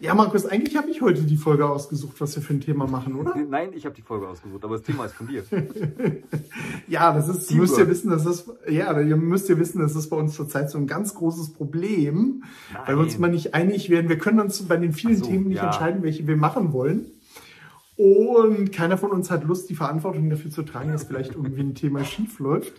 [0.00, 3.14] Ja, Markus, eigentlich habe ich heute die Folge ausgesucht, was wir für ein Thema machen,
[3.14, 3.34] oder?
[3.48, 5.44] Nein, ich habe die Folge ausgesucht, aber das Thema ist von dir.
[6.88, 9.96] ja, das ist, ihr müsst ihr wissen, das ist, ja, ihr müsst ihr wissen, das
[9.96, 12.82] ist bei uns zurzeit so ein ganz großes Problem, Nein.
[12.86, 14.08] weil wir uns immer nicht einig werden.
[14.08, 15.66] Wir können uns bei den vielen so, Themen nicht ja.
[15.66, 17.06] entscheiden, welche wir machen wollen.
[17.96, 21.74] Und keiner von uns hat Lust, die Verantwortung dafür zu tragen, dass vielleicht irgendwie ein
[21.76, 22.72] Thema schief läuft.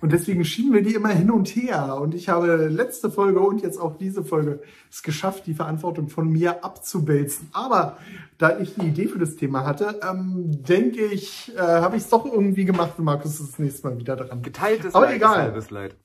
[0.00, 1.96] Und deswegen schieben wir die immer hin und her.
[1.98, 4.60] Und ich habe letzte Folge und jetzt auch diese Folge
[4.90, 7.48] es geschafft, die Verantwortung von mir abzuwälzen.
[7.52, 7.96] Aber
[8.36, 12.10] da ich die Idee für das Thema hatte, ähm, denke ich, äh, habe ich es
[12.10, 14.42] doch irgendwie gemacht und Markus ist das nächste Mal wieder dran.
[14.42, 15.64] Geteiltes Aber Leid egal.
[15.70, 15.96] Leid.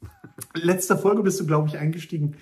[0.54, 2.36] Letzte Folge bist du, glaube ich, eingestiegen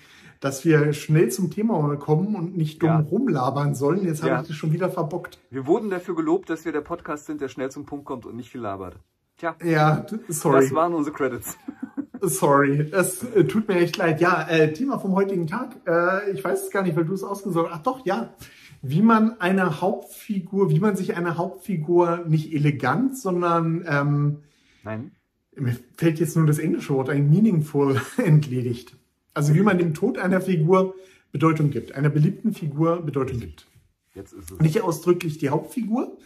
[0.46, 3.00] dass wir schnell zum Thema kommen und nicht dumm ja.
[3.00, 4.04] rumlabern sollen.
[4.04, 4.40] Jetzt habe ja.
[4.42, 5.40] ich das schon wieder verbockt.
[5.50, 8.36] Wir wurden dafür gelobt, dass wir der Podcast sind, der schnell zum Punkt kommt und
[8.36, 8.96] nicht viel labert.
[9.38, 10.60] Tja, ja, sorry.
[10.60, 11.58] Das waren unsere Credits.
[12.22, 14.22] Sorry, es äh, tut mir echt leid.
[14.22, 15.76] Ja, äh, Thema vom heutigen Tag.
[15.86, 17.80] Äh, ich weiß es gar nicht, weil du es ausgesucht hast.
[17.80, 18.32] Ach doch, ja.
[18.80, 24.38] Wie man eine Hauptfigur, wie man sich eine Hauptfigur nicht elegant, sondern ähm,
[24.82, 25.10] Nein.
[25.54, 28.96] Mir fällt jetzt nur das englische Wort ein meaningful entledigt.
[29.36, 30.94] Also wie man dem Tod einer Figur
[31.30, 33.66] Bedeutung gibt, einer beliebten Figur Bedeutung gibt.
[34.14, 34.60] Jetzt ist es.
[34.60, 36.16] Nicht ausdrücklich die Hauptfigur,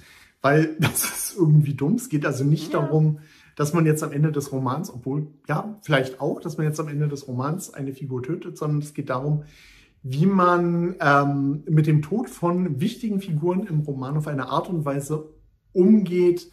[0.43, 1.97] weil das ist irgendwie dumm.
[1.97, 2.79] Es geht also nicht ja.
[2.81, 3.19] darum,
[3.57, 6.87] dass man jetzt am Ende des Romans, obwohl, ja, vielleicht auch, dass man jetzt am
[6.87, 9.43] Ende des Romans eine Figur tötet, sondern es geht darum,
[10.05, 14.85] wie man ähm, mit dem Tod von wichtigen Figuren im Roman auf eine Art und
[14.85, 15.31] Weise
[15.73, 16.49] umgeht,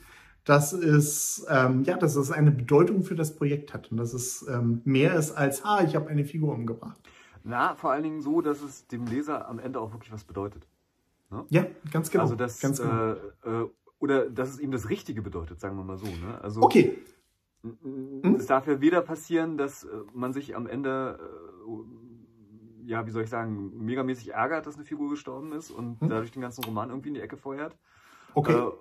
[0.48, 4.48] dass es, ähm, ja, dass es eine Bedeutung für das Projekt hat und dass es
[4.48, 6.98] ähm, mehr ist als, ah, ich habe eine Figur umgebracht.
[7.44, 10.66] Na, vor allen Dingen so, dass es dem Leser am Ende auch wirklich was bedeutet.
[11.31, 11.45] Ne?
[11.50, 12.23] Ja, ganz genau.
[12.23, 13.12] Also das, ganz genau.
[13.44, 16.06] Äh, äh, oder dass es ihm das Richtige bedeutet, sagen wir mal so.
[16.06, 16.39] Ne?
[16.42, 16.98] Also, okay.
[17.64, 18.36] Hm?
[18.36, 21.20] Es darf ja weder passieren, dass äh, man sich am Ende,
[21.67, 26.08] äh, ja, wie soll ich sagen, megamäßig ärgert, dass eine Figur gestorben ist und hm?
[26.08, 27.76] dadurch den ganzen Roman irgendwie in die Ecke feuert.
[28.34, 28.72] Okay.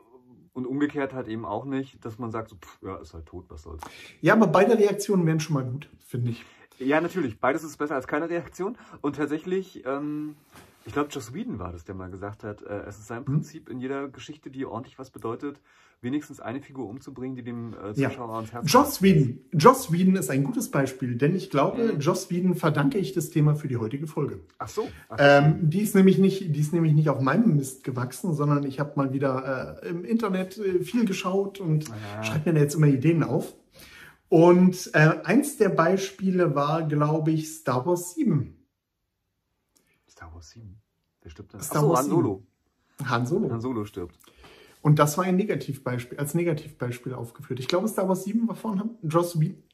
[0.57, 3.45] Und umgekehrt halt eben auch nicht, dass man sagt, so, pff, ja, ist halt tot,
[3.49, 3.83] was soll's.
[4.23, 6.47] Ja, aber beide Reaktionen wären schon mal gut, finde ich.
[6.79, 7.39] Ja, natürlich.
[7.39, 8.79] Beides ist besser als keine Reaktion.
[9.03, 10.35] Und tatsächlich, ähm,
[10.87, 13.25] ich glaube, Joss Whedon war das, der mal gesagt hat, äh, es ist sein hm.
[13.27, 15.61] Prinzip in jeder Geschichte, die ordentlich was bedeutet,
[16.03, 18.35] wenigstens eine Figur umzubringen, die dem äh, Zuschauer ja.
[18.37, 19.41] ans Herz Joss Whedon.
[19.53, 22.01] Joss Whedon ist ein gutes Beispiel, denn ich glaube, mhm.
[22.01, 24.41] Joss Whedon verdanke ich das Thema für die heutige Folge.
[24.59, 24.89] Ach so.
[25.09, 28.65] Ach ähm, die ist nämlich nicht, die ist nämlich nicht auf meinem Mist gewachsen, sondern
[28.65, 32.23] ich habe mal wieder äh, im Internet äh, viel geschaut und ja.
[32.23, 33.55] schreibe mir da jetzt immer Ideen auf.
[34.29, 38.57] Und äh, eins der Beispiele war, glaube ich, Star Wars 7.
[40.09, 40.81] Star Wars 7.
[41.23, 41.61] Wer stirbt denn?
[41.61, 42.47] Star Achso, Wars Han Solo.
[43.05, 43.51] Han Solo.
[43.51, 44.19] Han Solo stirbt.
[44.87, 47.59] Und das war ein Negativbeispiel, als Negativbeispiel aufgeführt.
[47.59, 49.65] Ich glaube, Star Wars 7 war von Joss Whedon.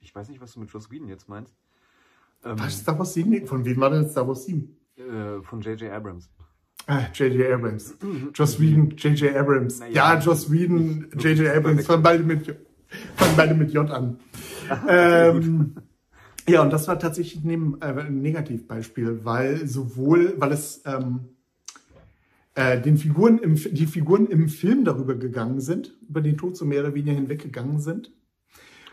[0.00, 1.54] Ich weiß nicht, was du mit Joss Whedon jetzt meinst.
[2.44, 3.46] Ähm, was, Star Wars 7?
[3.46, 4.76] Von wem war denn Star Wars 7?
[4.98, 5.90] Äh, von J.J.
[5.90, 6.28] Abrams.
[6.86, 7.54] Ah, J.J.
[7.54, 7.96] Abrams.
[8.34, 9.34] Joss Whedon, J.J.
[9.34, 9.78] Abrams.
[9.78, 11.48] Ja, ja, Joss Whedon, J.J.
[11.48, 11.86] Abrams.
[11.86, 12.54] Fangen beide mit,
[13.16, 14.20] fangen beide mit J an.
[14.88, 15.76] ähm,
[16.46, 21.30] ja, und das war tatsächlich ein, äh, ein Negativbeispiel, weil sowohl, weil es ähm,
[22.54, 26.64] äh, den Figuren im, die Figuren im Film darüber gegangen sind, über den Tod so
[26.64, 28.12] mehr oder weniger hinweggegangen sind.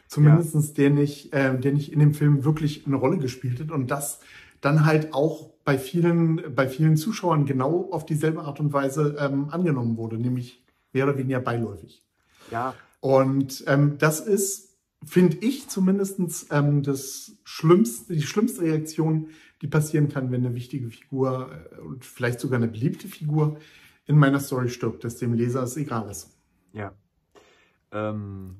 [0.08, 0.62] Zumindest ja.
[0.76, 3.72] der, nicht, äh, der nicht in dem Film wirklich eine Rolle gespielt hat.
[3.72, 4.20] Und das
[4.62, 9.50] dann halt auch bei vielen, bei vielen Zuschauern genau auf dieselbe Art und Weise ähm,
[9.52, 12.04] angenommen wurde, nämlich mehr oder weniger beiläufig.
[12.52, 12.74] Ja.
[13.00, 14.69] Und ähm, das ist
[15.06, 19.30] finde ich zumindest ähm, das schlimmste, die schlimmste Reaktion,
[19.62, 23.58] die passieren kann, wenn eine wichtige Figur äh, und vielleicht sogar eine beliebte Figur
[24.06, 26.36] in meiner Story stirbt, dass dem Leser es egal ist.
[26.74, 26.94] Ja.
[27.92, 28.56] Ähm,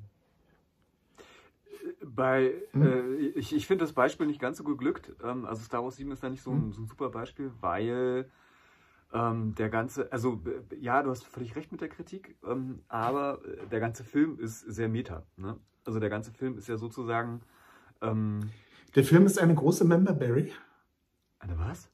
[2.04, 2.82] bei, hm?
[2.82, 5.12] äh, ich, ich finde das Beispiel nicht ganz so geglückt.
[5.22, 6.72] Ähm, also Star Wars 7 ist da nicht so ein, hm?
[6.72, 8.30] so ein super Beispiel, weil
[9.12, 10.40] ähm, der ganze, also
[10.80, 13.40] ja, du hast völlig recht mit der Kritik, ähm, aber
[13.70, 15.24] der ganze Film ist sehr meta.
[15.36, 15.56] Ne?
[15.84, 17.42] Also der ganze Film ist ja sozusagen.
[18.00, 18.50] Ähm,
[18.94, 20.52] der Film ist eine große Memberberry.
[21.38, 21.88] Eine was?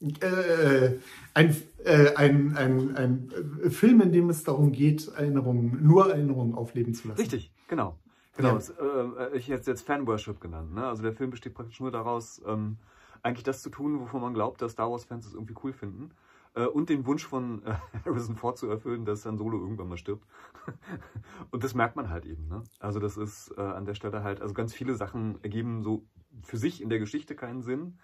[0.00, 0.98] Äh,
[1.34, 6.94] ein, äh, ein, ein, ein Film, in dem es darum geht, Erinnerungen, nur Erinnerungen aufleben
[6.94, 7.20] zu lassen.
[7.20, 7.98] Richtig, genau.
[8.36, 8.56] Genau, ja.
[8.56, 10.72] es, äh, ich hätte es jetzt Fanworship genannt.
[10.72, 10.86] Ne?
[10.86, 12.78] Also der Film besteht praktisch nur daraus, ähm,
[13.22, 16.10] eigentlich das zu tun, wovon man glaubt, dass Star Wars-Fans es irgendwie cool finden.
[16.54, 17.74] Äh, und den Wunsch von äh,
[18.04, 20.26] Harrison Ford zu erfüllen, dass Han Solo irgendwann mal stirbt.
[21.50, 22.48] und das merkt man halt eben.
[22.48, 22.62] Ne?
[22.78, 26.04] Also das ist äh, an der Stelle halt, also ganz viele Sachen ergeben so
[26.42, 27.98] für sich in der Geschichte keinen Sinn.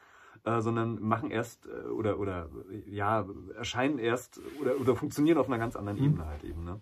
[0.45, 2.49] Äh, sondern machen erst äh, oder oder
[2.87, 3.27] ja
[3.57, 6.05] erscheinen erst oder, oder funktionieren auf einer ganz anderen mhm.
[6.05, 6.63] Ebene halt eben.
[6.63, 6.81] Ne?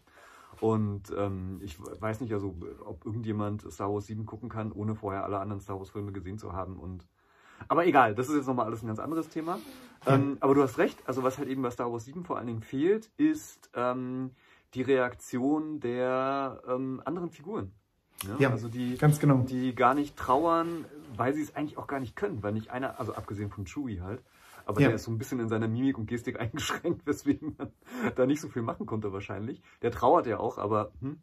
[0.61, 2.55] Und ähm, ich weiß nicht, also
[2.85, 6.39] ob irgendjemand Star Wars 7 gucken kann, ohne vorher alle anderen Star Wars Filme gesehen
[6.39, 7.07] zu haben und
[7.69, 9.59] Aber egal, das ist jetzt nochmal alles ein ganz anderes Thema.
[10.07, 12.47] Ähm, aber du hast recht, also was halt eben bei Star Wars 7 vor allen
[12.47, 14.33] Dingen fehlt, ist ähm,
[14.75, 17.73] die Reaktion der ähm, anderen Figuren.
[18.27, 19.39] Ja, ja, also die, ganz genau.
[19.39, 20.85] die gar nicht trauern,
[21.17, 24.01] weil sie es eigentlich auch gar nicht können, weil nicht einer, also abgesehen von Chewie
[24.01, 24.23] halt,
[24.67, 24.89] aber ja.
[24.89, 27.71] der ist so ein bisschen in seiner Mimik und Gestik eingeschränkt, weswegen man
[28.17, 29.63] da nicht so viel machen konnte wahrscheinlich.
[29.83, 31.19] Der trauert ja auch, aber hm,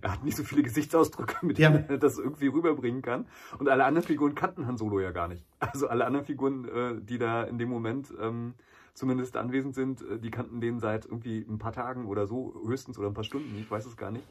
[0.00, 1.84] er hat nicht so viele Gesichtsausdrücke, mit denen ja.
[1.88, 3.26] er das irgendwie rüberbringen kann.
[3.58, 5.44] Und alle anderen Figuren kannten Han Solo ja gar nicht.
[5.58, 8.54] Also alle anderen Figuren, äh, die da in dem Moment ähm,
[8.94, 12.98] zumindest anwesend sind, äh, die kannten den seit irgendwie ein paar Tagen oder so, höchstens
[12.98, 14.26] oder ein paar Stunden, ich weiß es gar nicht.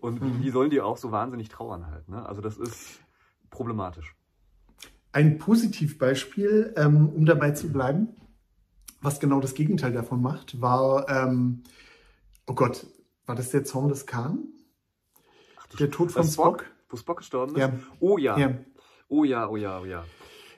[0.00, 0.42] Und mhm.
[0.42, 2.08] wie sollen die auch so wahnsinnig trauern halt?
[2.08, 2.26] Ne?
[2.26, 3.00] Also das ist
[3.50, 4.14] problematisch.
[5.12, 8.08] Ein Positivbeispiel, ähm, um dabei zu bleiben,
[9.02, 11.62] was genau das Gegenteil davon macht, war, ähm,
[12.46, 12.86] oh Gott,
[13.26, 14.48] war das der Zorn des Khan?
[15.78, 16.60] Der Tod von Spock?
[16.60, 16.64] Spock?
[16.88, 17.60] Wo Spock gestorben ist?
[17.60, 17.72] Ja.
[18.00, 18.38] Oh ja.
[18.38, 18.54] ja.
[19.08, 20.04] Oh ja, oh ja, oh ja.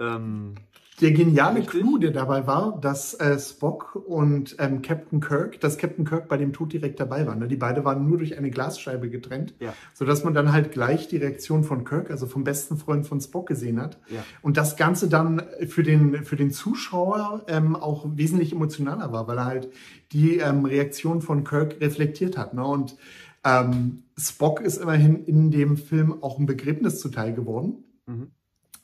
[0.01, 0.55] Ähm,
[1.01, 1.81] der geniale Richtig.
[1.81, 6.37] Clou, der dabei war, dass äh, Spock und ähm, Captain Kirk, dass Captain Kirk bei
[6.37, 7.41] dem Tod direkt dabei waren.
[7.41, 7.49] Ne?
[7.49, 9.75] Die beide waren nur durch eine Glasscheibe getrennt, ja.
[9.95, 13.49] sodass man dann halt gleich die Reaktion von Kirk, also vom besten Freund von Spock,
[13.49, 13.99] gesehen hat.
[14.11, 14.23] Ja.
[14.43, 19.39] Und das Ganze dann für den, für den Zuschauer ähm, auch wesentlich emotionaler war, weil
[19.39, 19.73] er halt
[20.13, 22.55] die ähm, Reaktion von Kirk reflektiert hat.
[22.55, 22.65] Ne?
[22.65, 22.97] Und
[23.45, 28.31] ähm, Spock ist immerhin in dem Film auch ein Begräbnis zuteil geworden, mhm.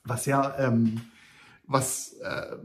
[0.05, 1.01] was ja ähm,
[1.69, 2.57] was äh,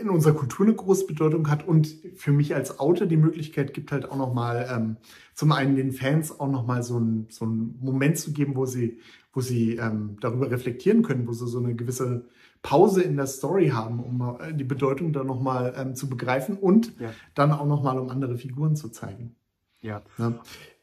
[0.00, 3.90] in unserer Kultur eine große Bedeutung hat und für mich als Autor die Möglichkeit gibt
[3.90, 4.96] halt auch nochmal ähm,
[5.34, 9.00] zum einen den Fans auch nochmal so, ein, so einen Moment zu geben, wo sie,
[9.32, 12.26] wo sie ähm, darüber reflektieren können, wo sie so eine gewisse
[12.62, 16.98] Pause in der Story haben, um äh, die Bedeutung dann nochmal ähm, zu begreifen und
[17.00, 17.10] ja.
[17.34, 19.34] dann auch nochmal um andere Figuren zu zeigen.
[19.80, 20.02] Ja.
[20.16, 20.34] ja.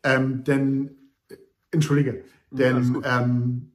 [0.04, 0.98] Ähm, denn,
[1.72, 3.72] entschuldige, denn ja, ähm,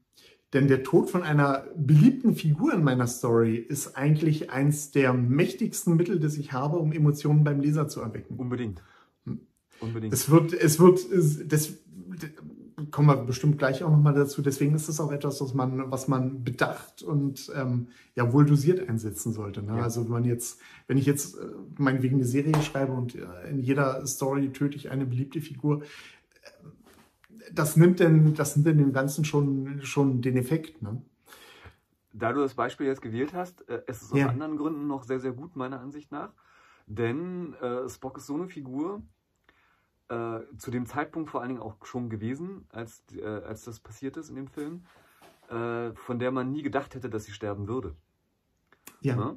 [0.54, 5.96] denn der Tod von einer beliebten Figur in meiner Story ist eigentlich eins der mächtigsten
[5.96, 8.36] Mittel, das ich habe, um Emotionen beim Leser zu erwecken.
[8.36, 8.80] Unbedingt.
[9.24, 9.40] Hm.
[9.80, 10.14] Unbedingt.
[10.14, 11.00] Es wird, es wird,
[11.48, 11.72] das
[12.90, 14.42] kommen wir bestimmt gleich auch nochmal dazu.
[14.42, 18.88] Deswegen ist es auch etwas, was man, was man bedacht und ähm, ja wohl dosiert
[18.88, 19.62] einsetzen sollte.
[19.62, 19.76] Ne?
[19.76, 19.82] Ja.
[19.82, 21.46] Also wenn man jetzt, wenn ich jetzt äh,
[21.78, 25.82] meinetwegen eine Serie schreibe und äh, in jeder Story töte ich eine beliebte Figur,
[27.52, 30.82] das nimmt denn, das nimmt denn dem Ganzen schon, schon den Effekt.
[30.82, 31.02] Ne?
[32.12, 34.28] Da du das Beispiel jetzt gewählt hast, äh, es ist aus ja.
[34.28, 36.32] anderen Gründen noch sehr, sehr gut, meiner Ansicht nach.
[36.86, 39.02] Denn äh, Spock ist so eine Figur,
[40.08, 44.16] äh, zu dem Zeitpunkt vor allen Dingen auch schon gewesen, als, äh, als das passiert
[44.16, 44.84] ist in dem Film,
[45.48, 47.96] äh, von der man nie gedacht hätte, dass sie sterben würde.
[49.00, 49.16] Ja.
[49.16, 49.36] ja?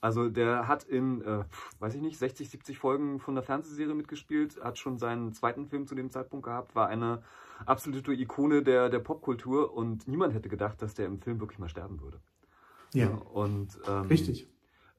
[0.00, 1.44] Also der hat in, äh,
[1.80, 5.86] weiß ich nicht, 60, 70 Folgen von der Fernsehserie mitgespielt, hat schon seinen zweiten Film
[5.86, 7.22] zu dem Zeitpunkt gehabt, war eine
[7.64, 11.68] absolute Ikone der, der Popkultur und niemand hätte gedacht, dass der im Film wirklich mal
[11.68, 12.20] sterben würde.
[12.92, 13.08] Ja.
[13.08, 14.48] Und, ähm, Richtig.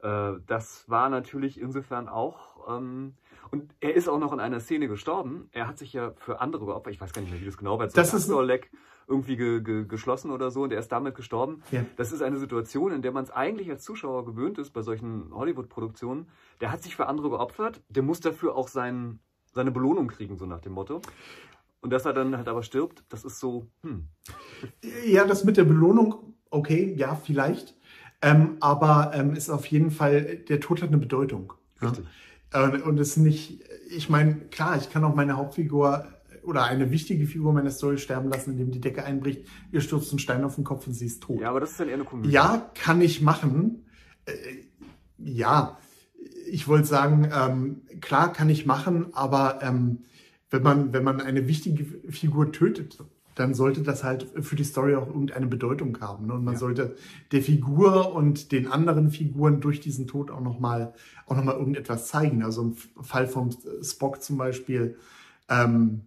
[0.02, 3.16] Äh, das war natürlich insofern auch, ähm,
[3.52, 5.50] und er ist auch noch in einer Szene gestorben.
[5.52, 7.80] Er hat sich ja für andere geopfert, ich weiß gar nicht mehr, wie das genau
[7.80, 8.72] war, das ist Leck
[9.08, 11.64] irgendwie ge, ge, geschlossen oder so und er ist damit gestorben.
[11.72, 11.86] Ja.
[11.96, 15.34] Das ist eine Situation, in der man es eigentlich als Zuschauer gewöhnt ist bei solchen
[15.34, 16.28] Hollywood-Produktionen.
[16.60, 19.20] Der hat sich für andere geopfert, der muss dafür auch sein,
[19.54, 21.02] seine Belohnung kriegen, so nach dem Motto.
[21.82, 24.08] Und dass er dann halt aber stirbt, das ist so, hm.
[25.06, 27.76] Ja, das mit der Belohnung, okay, ja, vielleicht.
[28.22, 31.54] Ähm, aber ähm, ist auf jeden Fall, der Tod hat eine Bedeutung.
[31.82, 32.06] Richtig.
[32.54, 32.70] Ja?
[32.70, 36.08] Äh, und es ist nicht, ich meine, klar, ich kann auch meine Hauptfigur
[36.44, 40.20] oder eine wichtige Figur meiner Story sterben lassen, indem die Decke einbricht, ihr stürzt einen
[40.20, 41.42] Stein auf den Kopf und sie ist tot.
[41.42, 42.30] Ja, aber das ist dann eher eine Komödie.
[42.30, 43.86] Ja, kann ich machen.
[44.26, 44.34] Äh,
[45.18, 45.78] ja,
[46.50, 50.06] ich wollte sagen, ähm, klar kann ich machen, aber ähm,
[50.50, 53.04] wenn man, wenn man eine wichtige Figur tötet,
[53.36, 56.26] dann sollte das halt für die Story auch irgendeine Bedeutung haben.
[56.26, 56.34] Ne?
[56.34, 56.60] Und man ja.
[56.60, 56.96] sollte
[57.32, 60.94] der Figur und den anderen Figuren durch diesen Tod auch nochmal
[61.28, 62.44] auch noch mal irgendetwas zeigen.
[62.44, 64.98] Also im Fall von Spock zum Beispiel,
[65.50, 66.02] ähm,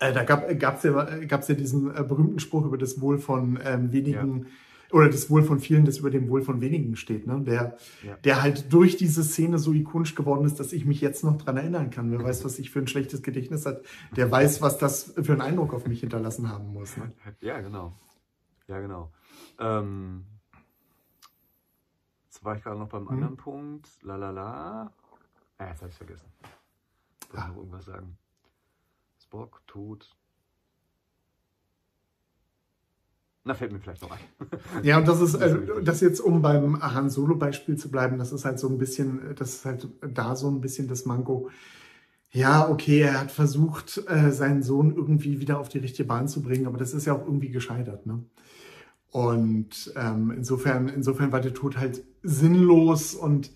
[0.00, 3.58] äh, da gab es ja, gab's ja diesen äh, berühmten Spruch über das Wohl von
[3.64, 4.50] ähm, wenigen ja
[4.90, 7.40] oder das Wohl von vielen, das über dem Wohl von wenigen steht, ne?
[7.40, 8.16] der, ja.
[8.16, 11.56] der halt durch diese Szene so ikonisch geworden ist, dass ich mich jetzt noch dran
[11.56, 12.10] erinnern kann.
[12.10, 13.82] Wer weiß, was ich für ein schlechtes Gedächtnis hat,
[14.16, 16.96] der weiß, was das für einen Eindruck auf mich hinterlassen haben muss.
[16.96, 17.12] Ne?
[17.40, 17.92] Ja, genau.
[18.66, 19.12] Ja, genau.
[19.58, 20.24] Ähm,
[22.26, 23.08] jetzt war ich gerade noch beim hm.
[23.08, 23.88] anderen Punkt.
[24.02, 24.92] La la la.
[25.58, 26.26] Ah, jetzt habe ich vergessen.
[27.22, 27.48] Ich wollte ah.
[27.48, 28.18] noch irgendwas sagen.
[29.22, 30.16] Spock, tot,
[33.48, 34.18] Na, fällt mir vielleicht noch ein.
[34.82, 38.44] Ja, und das ist, also, das jetzt, um beim Han Solo-Beispiel zu bleiben, das ist
[38.44, 41.48] halt so ein bisschen, das ist halt da so ein bisschen das Manko.
[42.30, 46.42] Ja, okay, er hat versucht, äh, seinen Sohn irgendwie wieder auf die richtige Bahn zu
[46.42, 48.22] bringen, aber das ist ja auch irgendwie gescheitert, ne?
[49.12, 53.50] Und ähm, insofern, insofern war der Tod halt sinnlos und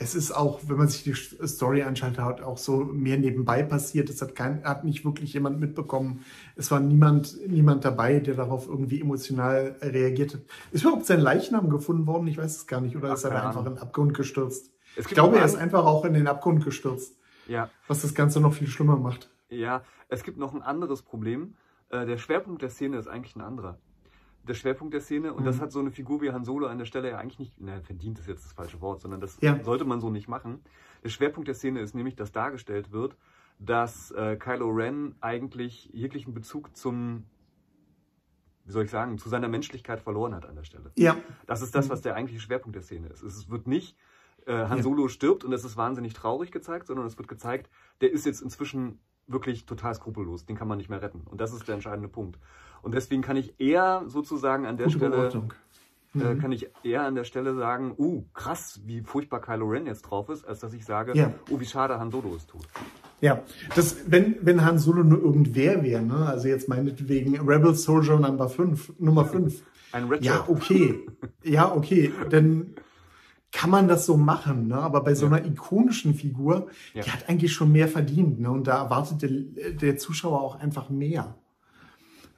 [0.00, 4.08] es ist auch, wenn man sich die Story anschaut, hat auch so mehr nebenbei passiert.
[4.10, 6.24] Es hat kein, hat nicht wirklich jemand mitbekommen.
[6.56, 10.40] Es war niemand, niemand dabei, der darauf irgendwie emotional reagiert hat.
[10.70, 12.28] Ist überhaupt sein Leichnam gefunden worden?
[12.28, 12.96] Ich weiß es gar nicht.
[12.96, 14.70] Oder Ach, ist er da einfach in den Abgrund gestürzt?
[14.96, 17.16] Ich glaube, er ist einfach auch in den Abgrund gestürzt.
[17.46, 17.70] Ja.
[17.86, 19.30] Was das Ganze noch viel schlimmer macht.
[19.48, 21.54] Ja, es gibt noch ein anderes Problem.
[21.90, 23.78] Äh, der Schwerpunkt der Szene ist eigentlich ein anderer
[24.48, 25.32] der Schwerpunkt der Szene.
[25.32, 25.46] Und mhm.
[25.46, 27.80] das hat so eine Figur wie Han Solo an der Stelle ja eigentlich nicht, na,
[27.80, 29.62] verdient ist jetzt das falsche Wort, sondern das ja.
[29.62, 30.60] sollte man so nicht machen.
[31.04, 33.16] Der Schwerpunkt der Szene ist nämlich, dass dargestellt wird,
[33.58, 37.24] dass äh, Kylo Ren eigentlich jeglichen Bezug zum,
[38.64, 40.92] wie soll ich sagen, zu seiner Menschlichkeit verloren hat an der Stelle.
[40.96, 41.16] Ja.
[41.46, 41.90] Das ist das, mhm.
[41.90, 43.22] was der eigentliche Schwerpunkt der Szene ist.
[43.22, 43.96] Es wird nicht,
[44.46, 44.82] äh, Han ja.
[44.82, 48.40] Solo stirbt und es ist wahnsinnig traurig gezeigt, sondern es wird gezeigt, der ist jetzt
[48.40, 50.46] inzwischen wirklich total skrupellos.
[50.46, 51.20] Den kann man nicht mehr retten.
[51.20, 52.38] Und das ist der entscheidende Punkt.
[52.82, 55.48] Und deswegen kann ich eher sozusagen an der Gute Stelle
[56.14, 56.38] äh, mhm.
[56.38, 60.28] kann ich eher an der Stelle sagen, uh, krass, wie furchtbar Kylo Ren jetzt drauf
[60.30, 61.34] ist, als dass ich sage, ja.
[61.50, 62.66] oh, wie schade Han Solo es tut.
[63.20, 63.42] Ja,
[63.74, 66.26] das, wenn, wenn Han Solo nur irgendwer wäre, ne?
[66.26, 69.62] also jetzt meinetwegen Rebel Soldier Number 5, Nummer 5.
[69.92, 71.06] Ein Red Ja, okay.
[71.42, 72.12] ja, okay.
[72.30, 72.74] Dann
[73.52, 74.76] kann man das so machen, ne?
[74.76, 77.02] aber bei so einer ikonischen Figur, ja.
[77.02, 78.40] die hat eigentlich schon mehr verdient.
[78.40, 78.50] Ne?
[78.50, 81.34] Und da erwartet der, der Zuschauer auch einfach mehr.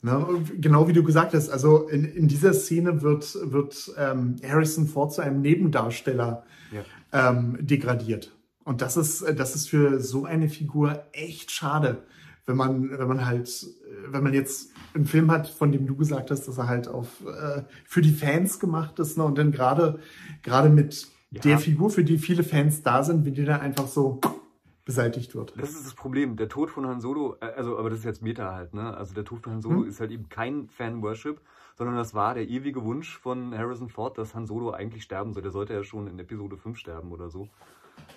[0.03, 0.45] Ne?
[0.59, 5.13] Genau wie du gesagt hast, also in, in dieser Szene wird, wird ähm, Harrison Ford
[5.13, 7.31] zu einem Nebendarsteller ja.
[7.31, 8.35] ähm, degradiert.
[8.65, 12.05] Und das ist, das ist für so eine Figur echt schade,
[12.47, 13.67] wenn man, wenn man halt,
[14.09, 17.09] wenn man jetzt einen Film hat, von dem du gesagt hast, dass er halt auf
[17.27, 19.25] äh, für die Fans gemacht ist, ne?
[19.25, 19.99] Und dann gerade
[20.43, 21.41] gerade mit ja.
[21.43, 24.21] der Figur, für die viele Fans da sind, wie die dann einfach so
[24.91, 25.55] beseitigt wird.
[25.57, 26.37] Das ist das Problem.
[26.37, 28.97] Der Tod von Han Solo, äh, also, aber das ist jetzt Meta halt, ne?
[28.97, 29.89] Also der Tod von Han Solo hm.
[29.89, 31.41] ist halt eben kein Fan-Worship,
[31.77, 35.43] sondern das war der ewige Wunsch von Harrison Ford, dass Han Solo eigentlich sterben soll.
[35.43, 37.49] Der sollte ja schon in Episode 5 sterben oder so.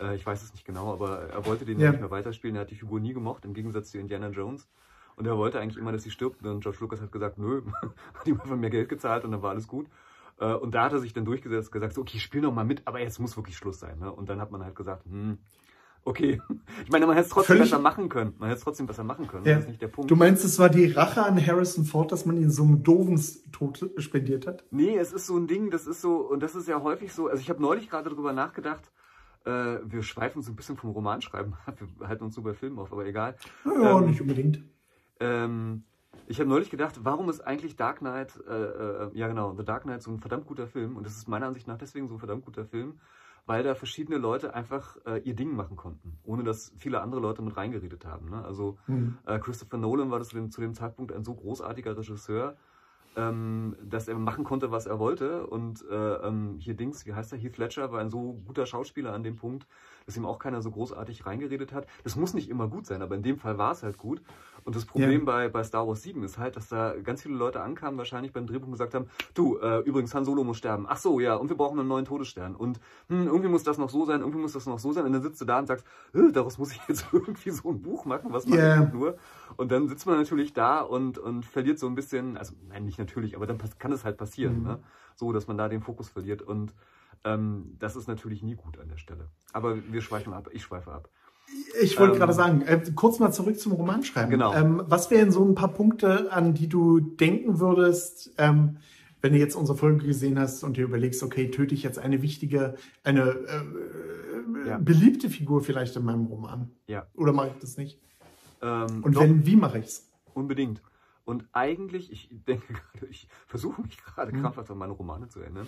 [0.02, 1.92] Äh, ich weiß es nicht genau, aber er wollte den ja.
[1.92, 2.56] nicht mehr weiterspielen.
[2.56, 4.68] Er hat die Figur nie gemocht, im Gegensatz zu Indiana Jones.
[5.16, 6.44] Und er wollte eigentlich immer, dass sie stirbt.
[6.44, 7.62] Und George Lucas hat gesagt, nö,
[8.16, 9.86] hat ihm einfach mehr Geld gezahlt und dann war alles gut.
[10.40, 12.82] Äh, und da hat er sich dann durchgesetzt, gesagt, so, okay, spiel noch mal mit,
[12.86, 14.00] aber jetzt muss wirklich Schluss sein.
[14.00, 14.12] Ne?
[14.12, 15.38] Und dann hat man halt gesagt, hm,
[16.06, 16.42] okay.
[16.84, 18.34] Ich meine, man hätte es trotzdem Völlig besser machen können.
[18.38, 19.46] Man hätte es trotzdem besser machen können.
[19.46, 19.56] Ja.
[19.56, 20.10] Das ist nicht der Punkt.
[20.10, 23.18] Du meinst, es war die Rache an Harrison Ford, dass man ihn so einen doofen
[23.54, 24.66] Tod spendiert hat?
[24.72, 27.28] Nee, es ist so ein Ding, das ist so, und das ist ja häufig so,
[27.28, 28.92] also ich habe neulich gerade darüber nachgedacht,
[29.46, 32.80] äh, wir schweifen so ein bisschen vom Romanschreiben ab, wir halten uns so bei Filmen
[32.80, 33.36] auf, aber egal.
[33.66, 34.62] Ja, ähm, nicht unbedingt.
[35.20, 35.84] Ähm,
[36.28, 39.84] ich habe neulich gedacht, warum ist eigentlich Dark Knight, äh, äh, ja genau, The Dark
[39.84, 42.20] Knight so ein verdammt guter Film und das ist meiner Ansicht nach deswegen so ein
[42.20, 43.00] verdammt guter Film,
[43.46, 47.42] weil da verschiedene Leute einfach äh, ihr Ding machen konnten, ohne dass viele andere Leute
[47.42, 48.30] mit reingeredet haben.
[48.30, 48.44] Ne?
[48.44, 49.18] Also mhm.
[49.26, 52.56] äh, Christopher Nolan war das zu dem, zu dem Zeitpunkt ein so großartiger Regisseur,
[53.16, 55.46] ähm, dass er machen konnte, was er wollte.
[55.48, 57.38] Und äh, ähm, hier Dings, wie heißt er?
[57.38, 59.68] Heath Ledger war ein so guter Schauspieler an dem Punkt,
[60.06, 61.86] dass ihm auch keiner so großartig reingeredet hat.
[62.04, 64.22] Das muss nicht immer gut sein, aber in dem Fall war es halt gut.
[64.64, 65.26] Und das Problem ja.
[65.26, 68.48] bei, bei Star Wars 7 ist halt, dass da ganz viele Leute ankamen, wahrscheinlich beim
[68.48, 70.86] Drehbuch und gesagt haben, du, äh, übrigens, Han Solo muss sterben.
[70.88, 72.56] Ach so, ja, und wir brauchen einen neuen Todesstern.
[72.56, 72.80] Und
[73.10, 75.06] hm, irgendwie muss das noch so sein, irgendwie muss das noch so sein.
[75.06, 75.86] Und dann sitzt du da und sagst,
[76.34, 78.92] daraus muss ich jetzt irgendwie so ein Buch machen, was mache yeah.
[78.94, 79.18] nur?
[79.58, 83.00] Und dann sitzt man natürlich da und, und verliert so ein bisschen, also nein, nicht
[83.00, 84.64] natürlich, aber dann kann es halt passieren, mhm.
[84.64, 84.80] ne?
[85.16, 86.42] so, dass man da den Fokus verliert.
[86.42, 86.74] Und
[87.24, 89.30] ähm, das ist natürlich nie gut an der Stelle.
[89.52, 91.10] Aber wir schweifen ab, ich schweife ab.
[91.82, 94.30] Ich wollte ähm, gerade sagen, äh, kurz mal zurück zum Romanschreiben.
[94.30, 94.54] Genau.
[94.54, 98.78] Ähm, was wären so ein paar Punkte, an die du denken würdest, ähm,
[99.22, 102.22] wenn du jetzt unsere Folge gesehen hast und dir überlegst, okay, töte ich jetzt eine
[102.22, 104.78] wichtige, eine äh, ja.
[104.78, 106.72] beliebte Figur vielleicht in meinem Roman?
[106.88, 107.08] Ja.
[107.16, 108.00] Oder mache ich das nicht?
[108.62, 110.10] Ähm, und wenn, wie mache ich es?
[110.34, 110.82] Unbedingt.
[111.26, 114.42] Und eigentlich, ich denke gerade, ich versuche mich gerade mhm.
[114.42, 115.68] krampfhaft an meine Romane zu erinnern.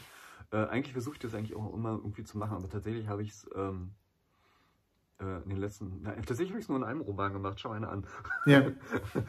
[0.51, 3.29] Äh, eigentlich versuche ich das eigentlich auch immer irgendwie zu machen, aber tatsächlich habe ich
[3.29, 4.04] es ähm, äh,
[5.19, 7.87] in den letzten, na, tatsächlich habe ich es nur in einem Roman gemacht, schau eine
[7.87, 8.05] an.
[8.45, 8.63] Ja.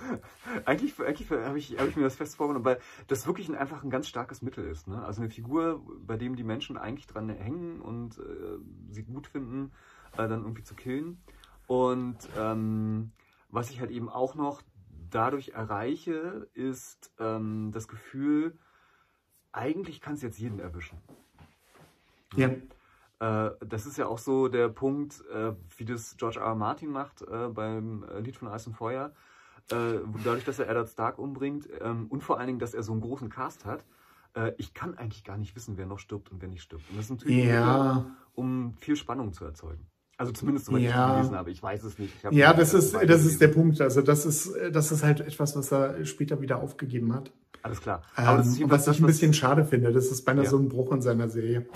[0.64, 3.84] eigentlich eigentlich habe ich, hab ich mir das fest vorgenommen, weil das wirklich ein, einfach
[3.84, 4.88] ein ganz starkes Mittel ist.
[4.88, 5.04] Ne?
[5.04, 8.58] Also eine Figur, bei dem die Menschen eigentlich dran hängen und äh,
[8.90, 9.70] sie gut finden,
[10.14, 11.22] äh, dann irgendwie zu killen.
[11.68, 13.12] Und ähm,
[13.48, 14.62] was ich halt eben auch noch
[15.10, 18.58] dadurch erreiche, ist ähm, das Gefühl,
[19.52, 20.98] eigentlich kann es jetzt jeden erwischen.
[22.34, 22.50] Ja.
[23.18, 26.46] Äh, das ist ja auch so der Punkt, äh, wie das George R.
[26.46, 26.54] R.
[26.54, 29.12] Martin macht äh, beim Lied von Eis und Feuer.
[29.68, 33.00] dadurch, dass er Eddard Stark umbringt ähm, und vor allen Dingen, dass er so einen
[33.00, 33.84] großen Cast hat,
[34.58, 36.84] ich kann eigentlich gar nicht wissen, wer noch stirbt und wer nicht stirbt.
[36.90, 38.04] Und das ist natürlich, ja.
[38.34, 39.86] um viel Spannung zu erzeugen.
[40.18, 41.08] Also zumindest, soweit ja.
[41.08, 41.50] ich gelesen habe.
[41.50, 42.12] Ich weiß es nicht.
[42.32, 43.80] ja, das ist, das ist der Punkt.
[43.80, 47.32] Also das ist, das ist halt etwas, was er später wieder aufgegeben hat.
[47.62, 48.02] Alles klar.
[48.18, 50.50] Ähm, was ich ein bisschen schade finde, das ist beinahe ja.
[50.50, 51.66] so ein Bruch in seiner Serie.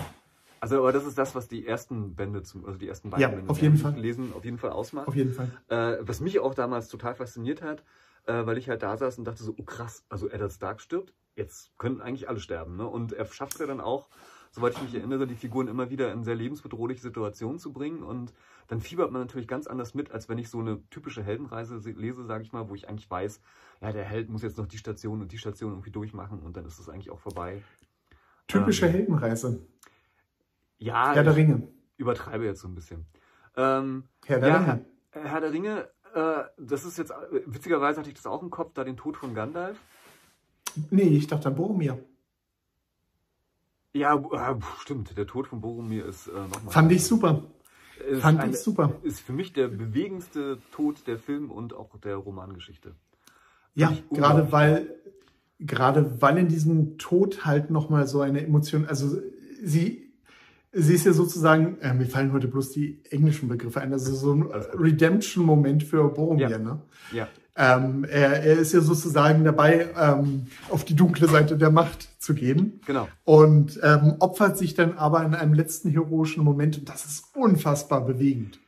[0.61, 3.27] Also, aber das ist das, was die ersten Bände, zum, also die ersten beiden ja,
[3.29, 3.95] Bände, auf jeden Fall.
[3.95, 5.07] lesen, auf jeden Fall ausmacht.
[5.07, 5.51] Auf jeden Fall.
[5.69, 7.83] Äh, was mich auch damals total fasziniert hat,
[8.27, 11.13] äh, weil ich halt da saß und dachte so, oh krass, also Eddard Stark stirbt,
[11.35, 12.75] jetzt können eigentlich alle sterben.
[12.75, 12.87] Ne?
[12.87, 14.07] Und er schafft es ja dann auch,
[14.51, 18.03] soweit ich mich erinnere, die Figuren immer wieder in sehr lebensbedrohliche Situationen zu bringen.
[18.03, 18.31] Und
[18.67, 22.23] dann fiebert man natürlich ganz anders mit, als wenn ich so eine typische Heldenreise lese,
[22.25, 23.41] sage ich mal, wo ich eigentlich weiß,
[23.81, 26.65] ja, der Held muss jetzt noch die Station und die Station irgendwie durchmachen und dann
[26.65, 27.63] ist es eigentlich auch vorbei.
[28.47, 29.65] Typische ähm, Heldenreise.
[30.81, 31.67] Ja, Herr der Ringe.
[31.97, 33.05] Übertreibe jetzt so ein bisschen.
[33.55, 34.85] Ähm, Herr der ja, Ringe.
[35.11, 37.13] Herr, Herr der Ringe, äh, das ist jetzt,
[37.45, 39.77] witzigerweise hatte ich das auch im Kopf, da den Tod von Gandalf.
[40.89, 42.03] Nee, ich dachte an Boromir.
[43.93, 46.73] Ja, äh, stimmt, der Tod von Boromir ist äh, nochmal.
[46.73, 47.43] Fand ich super.
[48.19, 48.95] Fand eine, ich super.
[49.03, 52.95] Ist für mich der bewegendste Tod der Film- und auch der Romangeschichte.
[53.75, 54.95] Ja, gerade weil,
[55.59, 59.21] gerade weil in diesem Tod halt nochmal so eine Emotion, also
[59.61, 60.10] sie
[60.73, 64.33] sie ist ja sozusagen, äh, mir fallen heute bloß die englischen Begriffe ein, also so
[64.33, 66.57] ein Redemption-Moment für Boromir, ja.
[66.57, 66.81] ne?
[67.11, 67.27] Ja.
[67.53, 72.33] Ähm, er, er, ist ja sozusagen dabei, ähm, auf die dunkle Seite der Macht zu
[72.33, 72.79] gehen.
[72.85, 73.09] Genau.
[73.25, 78.05] Und ähm, opfert sich dann aber in einem letzten heroischen Moment und das ist unfassbar
[78.05, 78.59] bewegend.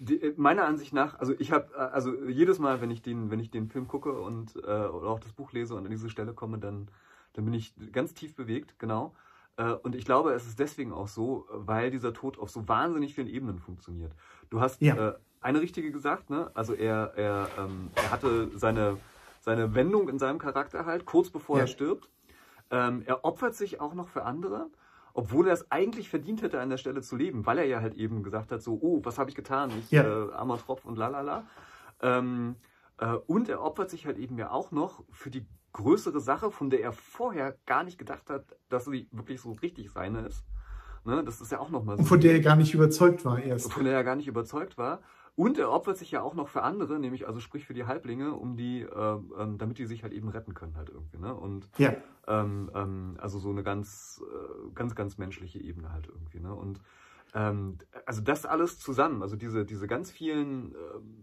[0.00, 3.30] Die, äh, meiner Ansicht nach, also ich habe, äh, also jedes Mal, wenn ich den,
[3.30, 6.10] wenn ich den Film gucke und äh, oder auch das Buch lese und an diese
[6.10, 6.88] Stelle komme, dann,
[7.34, 9.14] dann bin ich ganz tief bewegt, genau.
[9.56, 13.14] Äh, und ich glaube, es ist deswegen auch so, weil dieser Tod auf so wahnsinnig
[13.14, 14.12] vielen Ebenen funktioniert.
[14.50, 15.10] Du hast ja.
[15.10, 16.50] äh, eine richtige gesagt, ne?
[16.54, 18.98] Also er, er, ähm, er hatte seine,
[19.40, 21.64] seine Wendung in seinem Charakter halt, kurz bevor ja.
[21.64, 22.08] er stirbt.
[22.70, 24.70] Ähm, er opfert sich auch noch für andere,
[25.12, 27.94] obwohl er es eigentlich verdient hätte, an der Stelle zu leben, weil er ja halt
[27.94, 29.70] eben gesagt hat, so, oh, was habe ich getan?
[29.78, 30.04] Ich, ja.
[30.04, 31.44] äh, armer Tropf und lalala.
[32.00, 32.56] Ähm,
[32.98, 36.70] äh, und er opfert sich halt eben ja auch noch für die größere Sache, von
[36.70, 40.44] der er vorher gar nicht gedacht hat, dass sie wirklich so richtig seine ist.
[41.04, 41.22] Ne?
[41.24, 42.02] Das ist ja auch nochmal so.
[42.02, 43.72] Und von der er gar nicht überzeugt war erst.
[43.72, 45.00] Von der er gar nicht überzeugt war.
[45.34, 48.34] Und er opfert sich ja auch noch für andere, nämlich also sprich für die Halblinge,
[48.34, 51.18] um die, äh, ähm, damit die sich halt eben retten können halt irgendwie.
[51.18, 51.34] Ne?
[51.34, 51.94] Und ja.
[52.28, 56.40] ähm, ähm, also so eine ganz, äh, ganz, ganz menschliche Ebene halt irgendwie.
[56.40, 56.54] Ne?
[56.54, 56.82] Und
[57.34, 61.21] ähm, also das alles zusammen, also diese, diese ganz vielen ähm,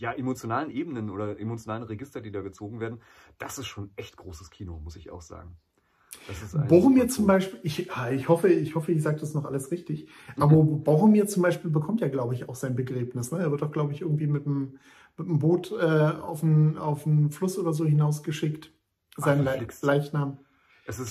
[0.00, 3.00] ja, emotionalen Ebenen oder emotionalen Register, die da gezogen werden,
[3.38, 5.56] das ist schon echt großes Kino, muss ich auch sagen.
[6.68, 10.42] Boromir zum Beispiel, ich, ich hoffe, ich hoffe, ich sage das noch alles richtig, mhm.
[10.42, 13.30] aber Boromir zum Beispiel bekommt ja, glaube ich, auch sein Begräbnis.
[13.30, 13.38] Ne?
[13.38, 14.78] Er wird doch, glaube ich, irgendwie mit einem,
[15.16, 18.72] mit einem Boot äh, auf, einen, auf einen Fluss oder so hinausgeschickt.
[19.16, 20.38] Sein Le Leichnam.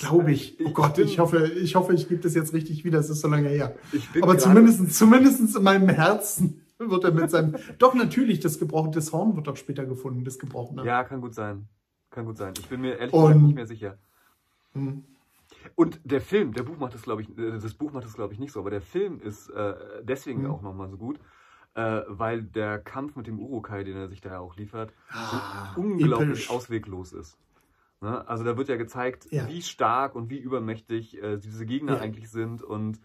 [0.00, 0.58] Glaube ich.
[0.64, 2.98] Oh Gott, ich hoffe, ich hoffe, ich gebe das jetzt richtig wieder.
[2.98, 3.76] Es ist so lange her.
[4.20, 7.56] Aber zumindest, zumindest in meinem Herzen wird er mit seinem.
[7.78, 10.84] doch, natürlich, das gebrochene das Horn wird doch später gefunden, das gebrochene.
[10.84, 11.68] Ja, kann gut sein.
[12.10, 12.54] Kann gut sein.
[12.58, 13.98] Ich bin mir ehrlich gesagt nicht mehr sicher.
[14.72, 15.04] Hm.
[15.74, 18.32] Und der Film, der Buch macht das, glaube ich, äh, das Buch macht das, glaube
[18.32, 20.50] ich, nicht so, aber der Film ist äh, deswegen mhm.
[20.50, 21.18] auch nochmal so gut,
[21.74, 26.30] äh, weil der Kampf mit dem Urukai, den er sich da auch liefert, ah, unglaublich
[26.30, 26.50] episch.
[26.50, 27.36] ausweglos ist.
[28.00, 28.26] Ne?
[28.26, 29.48] Also da wird ja gezeigt, ja.
[29.48, 32.00] wie stark und wie übermächtig äh, diese Gegner ja.
[32.00, 33.00] eigentlich sind und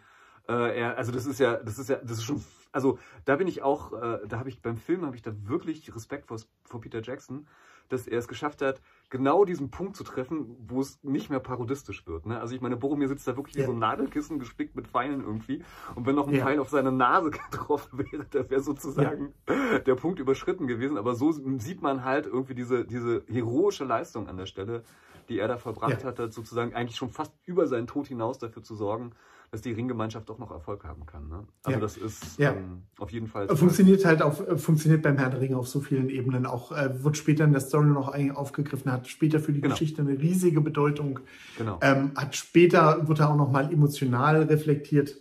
[0.47, 2.43] äh, er, also das ist ja, das ist ja, das ist schon
[2.75, 5.95] also da bin ich auch, äh, da habe ich beim Film habe ich da wirklich
[5.95, 7.47] Respekt vor, vor Peter Jackson,
[7.87, 12.05] dass er es geschafft hat, genau diesen Punkt zu treffen, wo es nicht mehr parodistisch
[12.05, 12.25] wird.
[12.25, 12.39] Ne?
[12.39, 13.61] Also ich meine, Boromir sitzt da wirklich ja.
[13.61, 15.63] wie so ein Nadelkissen gespickt mit Pfeilen irgendwie.
[15.93, 16.43] Und wenn noch ein ja.
[16.43, 19.79] Pfeil auf seine Nase getroffen wäre, dann wäre sozusagen ja.
[19.79, 20.97] der Punkt überschritten gewesen.
[20.97, 24.83] Aber so sieht man halt irgendwie diese, diese heroische Leistung an der Stelle,
[25.29, 26.09] die er da verbracht ja.
[26.09, 29.11] hat, sozusagen eigentlich schon fast über seinen Tod hinaus dafür zu sorgen,
[29.55, 31.29] dass die Ringgemeinschaft doch noch Erfolg haben kann.
[31.29, 31.47] Ne?
[31.63, 31.81] Also ja.
[31.81, 32.51] das ist ja.
[32.51, 33.47] ähm, auf jeden Fall.
[33.55, 36.45] Funktioniert halt auf, äh, funktioniert beim Herrn der Ringe auf so vielen Ebenen.
[36.45, 39.73] Auch äh, wird später in der Story noch aufgegriffen, hat später für die genau.
[39.73, 41.21] Geschichte eine riesige Bedeutung.
[41.57, 41.79] Genau.
[41.81, 45.15] Ähm, hat später wird er auch noch mal emotional reflektiert.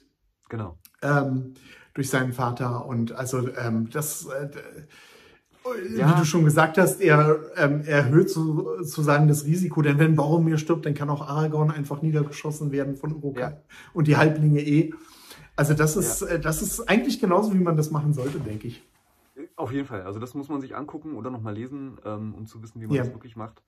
[0.49, 0.79] Genau.
[1.01, 1.55] Ähm,
[1.95, 4.49] durch seinen Vater und also ähm, das äh,
[5.97, 6.11] ja.
[6.11, 10.85] Wie du schon gesagt hast, er ähm, erhöht sozusagen das Risiko, denn wenn Boromir stirbt,
[10.85, 13.57] dann kann auch Aragorn einfach niedergeschossen werden von Urukai ja.
[13.93, 14.93] und die Halblinge eh.
[15.57, 16.29] Also das ist, ja.
[16.29, 18.83] Äh, das ist eigentlich genauso, wie man das machen sollte, denke ich.
[19.57, 20.03] Auf jeden Fall.
[20.03, 22.97] Also das muss man sich angucken oder nochmal lesen, ähm, um zu wissen, wie man
[22.97, 23.63] das wirklich macht.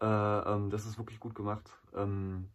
[0.00, 1.70] Äh, ähm, das ist wirklich gut gemacht.
[1.96, 2.48] Ähm,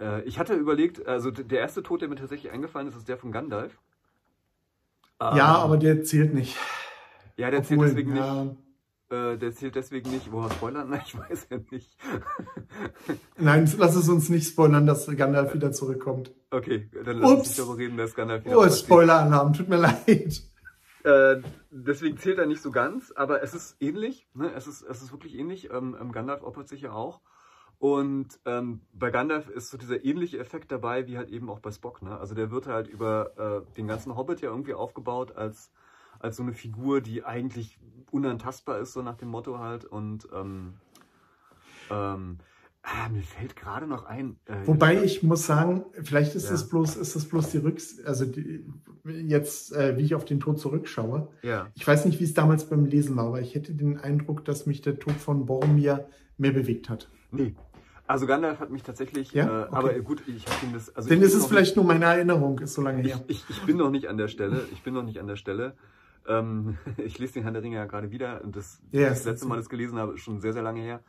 [0.00, 3.18] äh, ich hatte überlegt, also der erste Tod, der mir tatsächlich eingefallen ist, ist der
[3.18, 3.78] von Gandalf.
[5.20, 6.56] ja, ähm, aber der zählt nicht.
[7.36, 8.44] Ja, der Obwohl, zählt deswegen ja.
[8.44, 8.56] nicht.
[9.10, 10.32] Äh, der zählt deswegen nicht.
[10.32, 10.88] Woher spoilern?
[10.90, 11.96] Nein, ich weiß ja nicht.
[13.36, 16.32] Nein, lass es uns nicht spoilern, dass Gandalf wieder zurückkommt.
[16.50, 20.42] Okay, dann lass uns nicht darüber reden, dass Gandalf wieder Oh, Spoiler-Alarm, tut mir leid.
[21.04, 24.28] Äh, deswegen zählt er nicht so ganz, aber es ist ähnlich.
[24.34, 24.52] Ne?
[24.54, 25.70] Es, ist, es ist wirklich ähnlich.
[25.70, 27.20] Ähm, ähm Gandalf opfert sich ja auch.
[27.78, 31.72] Und ähm, bei Gandalf ist so dieser ähnliche Effekt dabei, wie halt eben auch bei
[31.72, 32.00] Spock.
[32.00, 32.16] Ne?
[32.16, 35.72] Also der wird halt über äh, den ganzen Hobbit ja irgendwie aufgebaut als,
[36.22, 37.78] als so eine Figur, die eigentlich
[38.10, 39.84] unantastbar ist, so nach dem Motto halt.
[39.84, 40.74] Und ähm,
[41.90, 42.38] ähm,
[42.82, 44.36] ah, mir fällt gerade noch ein.
[44.46, 46.52] Äh, Wobei ich muss sagen, vielleicht ist ja.
[46.52, 48.64] das bloß, ist das bloß die Rücks, also die,
[49.04, 51.28] jetzt, äh, wie ich auf den Tod zurückschaue.
[51.42, 51.68] Ja.
[51.74, 54.66] Ich weiß nicht, wie es damals beim Lesen war, aber ich hätte den Eindruck, dass
[54.66, 56.08] mich der Tod von Boromir
[56.38, 57.08] mehr bewegt hat.
[57.30, 57.54] Nee,
[58.12, 59.44] also Gandalf hat mich tatsächlich, ja?
[59.44, 59.68] äh, okay.
[59.72, 60.94] aber gut, ich habe ihn das.
[60.94, 63.22] Also Denn ist es vielleicht nur meine Erinnerung, ist so lange her.
[63.28, 64.66] Ich, ich, ich, bin noch nicht an der Stelle.
[64.72, 65.74] Ich bin noch nicht an der Stelle.
[66.26, 69.46] Ähm, ich lese den Herrn der Ringe ja gerade wieder und das, yes, das letzte
[69.46, 71.02] Mal, das gelesen habe, ist schon sehr, sehr lange her.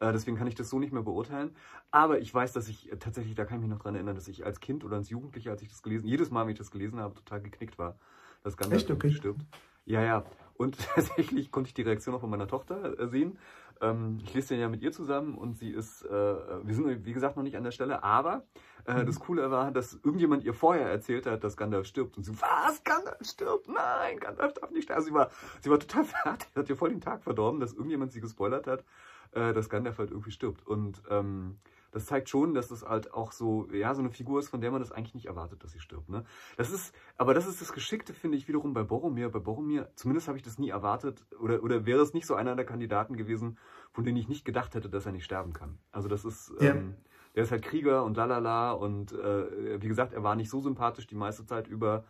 [0.00, 1.50] Äh, deswegen kann ich das so nicht mehr beurteilen.
[1.90, 4.44] Aber ich weiß, dass ich tatsächlich, da kann ich mich noch dran erinnern, dass ich
[4.44, 7.00] als Kind oder als Jugendlicher, als ich das gelesen, jedes Mal, wenn ich das gelesen
[7.00, 7.98] habe, total geknickt war,
[8.42, 8.90] dass Gandalf Echt?
[8.90, 9.10] Okay.
[9.10, 9.44] stirbt.
[9.84, 10.24] Ja, ja.
[10.54, 13.38] Und tatsächlich konnte ich die Reaktion auch von meiner Tochter äh, sehen.
[13.80, 17.12] Ähm, ich lese den ja mit ihr zusammen und sie ist, äh, wir sind wie
[17.12, 18.46] gesagt noch nicht an der Stelle, aber
[18.86, 19.06] äh, mhm.
[19.06, 22.16] das Coole war, dass irgendjemand ihr vorher erzählt hat, dass Gandalf stirbt.
[22.16, 23.68] Und sie, was, Gandalf stirbt?
[23.68, 24.98] Nein, Gandalf darf nicht sterben.
[24.98, 28.12] Also sie war, sie war total fertig, hat ihr voll den Tag verdorben, dass irgendjemand
[28.12, 28.84] sie gespoilert hat,
[29.32, 30.66] äh, dass Gandalf halt irgendwie stirbt.
[30.66, 31.58] Und ähm,
[31.90, 34.70] das zeigt schon, dass es halt auch so, ja, so eine Figur ist, von der
[34.70, 36.08] man das eigentlich nicht erwartet, dass sie stirbt.
[36.08, 36.24] Ne?
[36.56, 39.30] Das ist, aber das ist das Geschickte, finde ich, wiederum bei Boromir.
[39.30, 42.56] Bei Boromir, zumindest habe ich das nie erwartet, oder, oder wäre es nicht so einer
[42.56, 43.58] der Kandidaten gewesen,
[43.92, 45.78] von denen ich nicht gedacht hätte, dass er nicht sterben kann.
[45.90, 46.72] Also das ist, ja.
[46.72, 46.94] ähm,
[47.34, 51.06] der ist halt Krieger und lalala und äh, wie gesagt, er war nicht so sympathisch
[51.06, 52.04] die meiste Zeit über.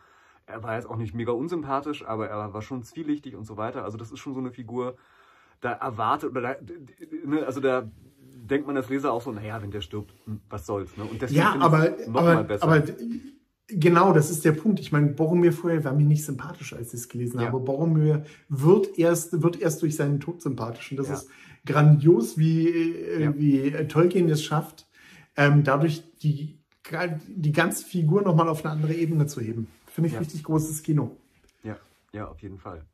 [0.47, 3.85] Er war jetzt auch nicht mega unsympathisch, aber er war schon zwielichtig und so weiter.
[3.85, 4.97] Also das ist schon so eine Figur,
[5.61, 6.57] da erwartet, oder da,
[7.25, 7.91] ne, also da
[8.49, 10.97] denkt man als Leser auch so, naja, wenn der stirbt, hm, was soll's.
[10.97, 11.05] Ne?
[11.05, 12.65] Und deswegen ja, aber, noch aber, mal besser.
[12.65, 12.83] aber
[13.69, 14.81] genau, das ist der Punkt.
[14.81, 17.47] Ich meine, Boromir vorher war mir nicht sympathisch, als ich es gelesen ja.
[17.47, 17.61] habe.
[17.61, 20.91] Boromir wird erst, wird erst durch seinen Tod sympathisch.
[20.91, 21.15] Und das ja.
[21.15, 21.29] ist
[21.67, 23.37] grandios, wie, äh, ja.
[23.37, 24.87] wie Tolkien es schafft,
[25.37, 26.59] ähm, dadurch die,
[27.27, 29.69] die ganze Figur nochmal auf eine andere Ebene zu heben.
[29.87, 31.17] Finde ich richtig großes Kino.
[31.63, 31.77] Ja,
[32.13, 32.85] ja, auf jeden Fall.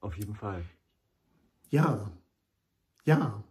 [0.00, 0.62] Auf jeden Fall.
[1.68, 2.10] Ja.
[3.04, 3.42] Ja.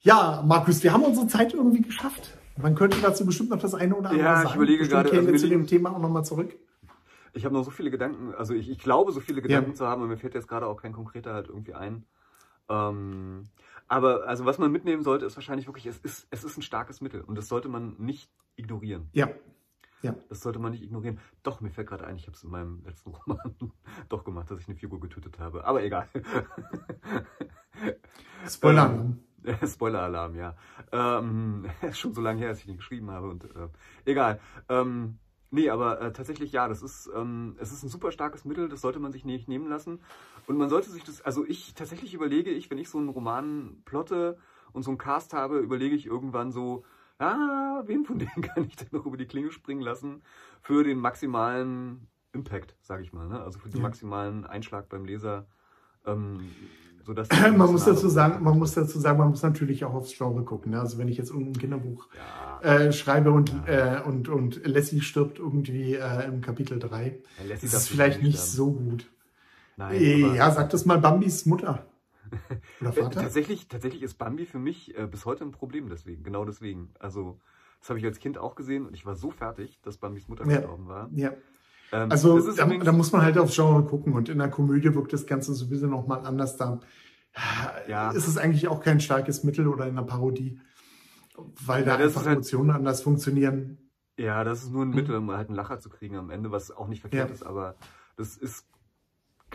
[0.00, 2.38] Ja, Markus, wir haben unsere Zeit irgendwie geschafft.
[2.56, 4.48] Man könnte dazu bestimmt noch das eine oder andere ja, sagen.
[4.48, 6.56] Ich überlege bestimmt gerade, kämen also wir zu dem Thema auch nochmal zurück.
[7.34, 9.76] Ich habe noch so viele Gedanken, also ich, ich glaube, so viele Gedanken ja.
[9.76, 12.04] zu haben, und mir fällt jetzt gerade auch kein konkreter halt irgendwie ein.
[12.68, 13.44] Ähm,
[13.86, 17.00] aber also was man mitnehmen sollte, ist wahrscheinlich wirklich, es ist, es ist ein starkes
[17.00, 19.08] Mittel und das sollte man nicht ignorieren.
[19.12, 19.28] Ja.
[20.02, 20.14] Ja.
[20.28, 21.18] Das sollte man nicht ignorieren.
[21.42, 23.56] Doch, mir fällt gerade ein, ich habe es in meinem letzten Roman
[24.08, 25.64] doch gemacht, dass ich eine Figur getötet habe.
[25.64, 26.08] Aber egal.
[28.48, 29.20] Spoiler-Alarm.
[29.44, 30.56] Ähm, Spoiler-Alarm, ja.
[30.92, 33.28] Ähm, schon so lange her, als ich ihn geschrieben habe.
[33.28, 33.68] Und äh,
[34.04, 34.40] egal.
[34.68, 35.18] Ähm,
[35.50, 38.80] nee, aber äh, tatsächlich ja, das ist, ähm, es ist ein super starkes Mittel, das
[38.80, 40.00] sollte man sich nicht nehmen lassen.
[40.46, 43.82] Und man sollte sich das, also ich tatsächlich überlege ich, wenn ich so einen Roman
[43.84, 44.38] plotte
[44.72, 46.84] und so einen Cast habe, überlege ich irgendwann so,
[47.18, 50.22] ah, wen von denen kann ich denn noch über die Klinge springen lassen
[50.60, 53.28] für den maximalen Impact, sage ich mal.
[53.28, 53.40] Ne?
[53.40, 55.46] Also für den maximalen Einschlag beim Leser.
[56.06, 56.50] Ähm,
[57.04, 60.44] sodass man muss dazu sagen, man muss dazu sagen, man muss natürlich auch aufs Genre
[60.44, 60.72] gucken.
[60.72, 60.80] Ne?
[60.80, 62.06] Also wenn ich jetzt irgendein Kinderbuch
[62.62, 62.70] ja.
[62.70, 64.00] äh, schreibe und, ja.
[64.00, 68.38] äh, und, und Lassie stirbt irgendwie äh, im Kapitel 3, ja, das ist vielleicht nicht
[68.38, 68.52] sterben.
[68.52, 69.10] so gut.
[69.76, 71.86] Nein, äh, ja, sag das mal Bambis Mutter.
[72.80, 73.22] Oder Vater?
[73.22, 76.90] tatsächlich, tatsächlich ist Bambi für mich äh, bis heute ein Problem deswegen, genau deswegen.
[76.98, 77.40] Also,
[77.80, 80.46] das habe ich als Kind auch gesehen und ich war so fertig, dass Bambis Mutter
[80.46, 80.58] ja.
[80.58, 81.08] gestorben war.
[81.12, 81.32] Ja.
[81.92, 85.12] Ähm, also, da, da, muss man halt aufs Genre gucken und in der Komödie wirkt
[85.12, 86.56] das Ganze sowieso nochmal anders.
[86.56, 86.80] Da
[87.88, 88.10] ja.
[88.10, 90.60] ist es eigentlich auch kein starkes Mittel oder in einer Parodie,
[91.64, 93.90] weil ja, da einfach halt, Emotionen anders funktionieren.
[94.18, 96.70] Ja, das ist nur ein Mittel, um halt einen Lacher zu kriegen am Ende, was
[96.70, 97.76] auch nicht verkehrt ist, aber
[98.16, 98.66] das ist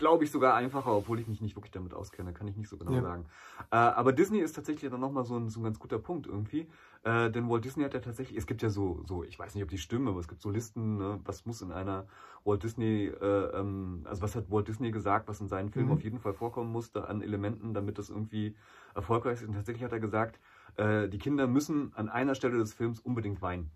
[0.03, 2.75] glaube ich, sogar einfacher, obwohl ich mich nicht wirklich damit auskenne, kann ich nicht so
[2.75, 3.01] genau ja.
[3.01, 3.25] sagen.
[3.71, 6.67] Äh, aber Disney ist tatsächlich dann nochmal so ein, so ein ganz guter Punkt irgendwie.
[7.03, 9.63] Äh, denn Walt Disney hat ja tatsächlich, es gibt ja so, so, ich weiß nicht,
[9.63, 12.05] ob die stimmen, aber es gibt so Listen, ne, was muss in einer
[12.43, 13.25] Walt Disney, äh,
[13.57, 15.95] ähm, also was hat Walt Disney gesagt, was in seinen Filmen mhm.
[15.95, 18.57] auf jeden Fall vorkommen musste an Elementen, damit das irgendwie
[18.95, 19.47] erfolgreich ist.
[19.47, 20.37] Und tatsächlich hat er gesagt,
[20.75, 23.71] äh, die Kinder müssen an einer Stelle des Films unbedingt weinen.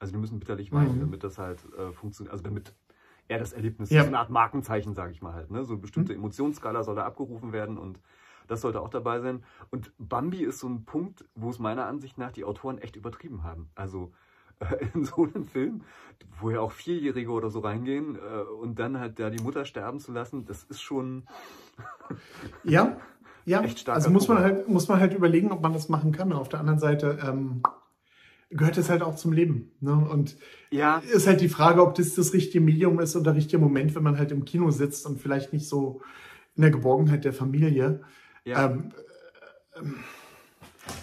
[0.00, 1.00] Also die müssen bitterlich weinen, mhm.
[1.02, 2.74] damit das halt äh, funktioniert, also damit
[3.28, 4.02] eher das Erlebnis, ja.
[4.02, 5.50] so eine Art Markenzeichen, sage ich mal halt.
[5.50, 5.64] Ne?
[5.64, 6.20] So eine bestimmte mhm.
[6.20, 8.00] Emotionsskala soll da abgerufen werden und
[8.48, 9.44] das sollte auch dabei sein.
[9.70, 13.44] Und Bambi ist so ein Punkt, wo es meiner Ansicht nach die Autoren echt übertrieben
[13.44, 13.68] haben.
[13.74, 14.12] Also
[14.60, 15.82] äh, in so einem Film,
[16.40, 20.00] wo ja auch Vierjährige oder so reingehen äh, und dann halt da die Mutter sterben
[20.00, 21.24] zu lassen, das ist schon
[22.64, 22.96] ja,
[23.44, 23.62] ja.
[23.62, 23.96] echt stark.
[23.96, 26.32] Also muss man halt muss man halt überlegen, ob man das machen kann.
[26.32, 27.62] Auf der anderen Seite ähm,
[28.50, 29.72] gehört es halt auch zum Leben.
[29.80, 29.92] Ne?
[29.92, 30.36] Und
[30.70, 30.98] ja.
[30.98, 34.02] ist halt die Frage, ob das das richtige Medium ist und der richtige Moment, wenn
[34.02, 36.00] man halt im Kino sitzt und vielleicht nicht so
[36.56, 38.00] in der Geborgenheit der Familie.
[38.44, 38.66] Ja.
[38.66, 38.92] Ähm,
[39.76, 39.94] ähm,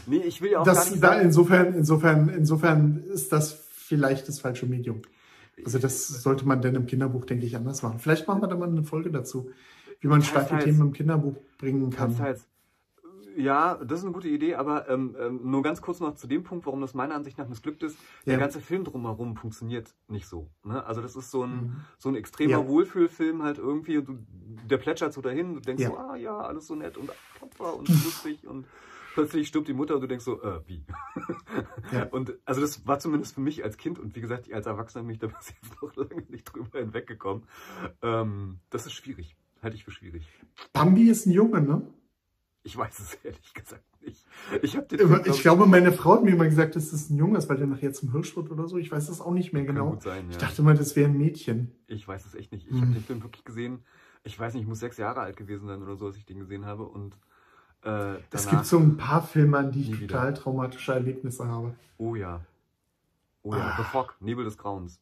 [0.08, 4.40] Nee, ich will ja auch das, da, sagen, insofern, insofern, insofern ist das vielleicht das
[4.40, 5.02] falsche Medium.
[5.64, 8.00] Also das sollte man denn im Kinderbuch, denke ich, anders machen.
[8.00, 9.52] Vielleicht machen wir da mal eine Folge dazu,
[10.02, 10.60] wie man starke.
[10.60, 12.16] Themen im Kinderbuch bringen kann.
[12.16, 12.48] Teils, teils.
[13.38, 16.44] Ja, das ist eine gute Idee, aber ähm, ähm, nur ganz kurz noch zu dem
[16.44, 17.98] Punkt, warum das meiner Ansicht nach missglückt ist.
[18.26, 18.40] Der Ja.
[18.40, 20.50] ganze Film drumherum funktioniert nicht so.
[20.64, 20.86] Ne?
[20.86, 21.76] Also das ist so ein, Mhm.
[21.98, 22.68] so ein extremer Ja.
[22.68, 23.98] Wohlfühlfilm halt irgendwie.
[23.98, 24.18] Und du,
[24.68, 25.54] der plätschert so dahin.
[25.56, 25.90] Du denkst Ja.
[25.90, 28.66] so, ah ja, alles so nett und tapfer und lustig und
[29.16, 30.86] plötzlich stirbt die Mutter und du denkst so, äh, wie?
[31.92, 32.04] Ja.
[32.12, 35.04] Und also das war zumindest für mich als Kind und wie gesagt, ich als Erwachsener
[35.04, 37.44] bin ich da bis jetzt noch lange nicht drüber hinweggekommen.
[38.02, 39.36] Ähm, das ist schwierig.
[39.62, 40.28] Halte ich für schwierig.
[40.74, 41.82] Bambi ist ein Junge, ne?
[42.66, 44.26] Ich weiß es ehrlich gesagt nicht.
[44.64, 47.18] Ich habe den Film, Ich glaube, meine Frau hat mir immer gesagt, dass das ein
[47.18, 48.78] Junge ist, weil der nachher zum Hirsch wird oder so.
[48.78, 49.92] Ich weiß das auch nicht mehr Kann genau.
[49.92, 50.42] gut sein, Ich ja.
[50.42, 51.72] dachte mal, das wäre ein Mädchen.
[51.88, 52.66] Ich weiß es echt nicht.
[52.66, 52.82] Ich Mhm.
[52.82, 53.84] habe den Film wirklich gesehen.
[54.24, 56.40] Ich weiß nicht, ich muss sechs Jahre alt gewesen sein oder so, als ich den
[56.40, 56.84] gesehen habe.
[56.86, 57.18] Und
[57.84, 60.08] äh, Es gibt so ein paar Filme, an die ich wieder.
[60.16, 61.76] total traumatische Erlebnisse habe.
[62.00, 62.42] oh ja.
[63.44, 63.60] Oh ja.
[63.62, 63.76] Ah.
[63.78, 65.00] The Fog, Nebel des Grauens.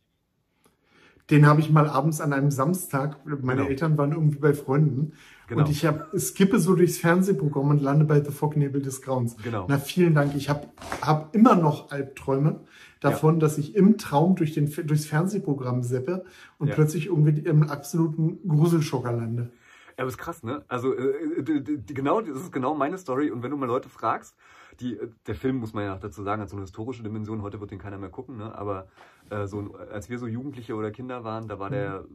[1.30, 3.70] Den habe ich mal abends an einem Samstag, meine Genau.
[3.70, 5.14] Eltern waren irgendwie bei Freunden
[5.48, 5.62] Genau.
[5.64, 9.36] und ich hab, skippe so durchs Fernsehprogramm und lande bei The Fog Nebel des Grauens.
[9.44, 9.66] Genau.
[9.70, 10.36] Na, vielen Dank.
[10.36, 10.68] Ich habe
[11.02, 12.62] hab immer noch Albträume
[13.00, 16.26] davon, dass ich im Traum durch den, durchs Fernsehprogramm seppe
[16.58, 16.76] und Ja.
[16.76, 19.50] plötzlich irgendwie im absoluten Gruselschocker lande.
[19.98, 20.64] Ja, aber ist krass, ne?
[20.68, 23.30] Also äh, die, genau, das ist genau meine Story.
[23.30, 24.36] Und wenn du mal Leute fragst,
[24.80, 27.42] die, äh, der Film muss man ja auch dazu sagen, hat so eine historische Dimension.
[27.42, 28.56] Heute wird den keiner mehr gucken, ne?
[28.56, 28.88] Aber
[29.30, 32.06] äh, so, als wir so Jugendliche oder Kinder waren, da war der,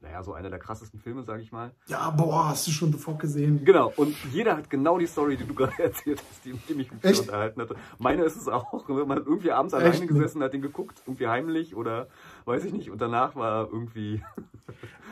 [0.00, 1.72] naja, so einer der krassesten Filme, sag ich mal.
[1.86, 3.64] Ja, boah, hast du schon The Fog gesehen?
[3.64, 6.90] Genau, und jeder hat genau die Story, die du gerade erzählt hast, die, die mich
[7.02, 7.20] Echt?
[7.20, 7.76] unterhalten hatte.
[7.98, 8.88] Meine ist es auch.
[8.88, 10.08] Wenn man irgendwie abends alleine Echt?
[10.08, 12.08] gesessen hat, den geguckt, irgendwie heimlich oder
[12.44, 14.22] weiß ich nicht, und danach war irgendwie.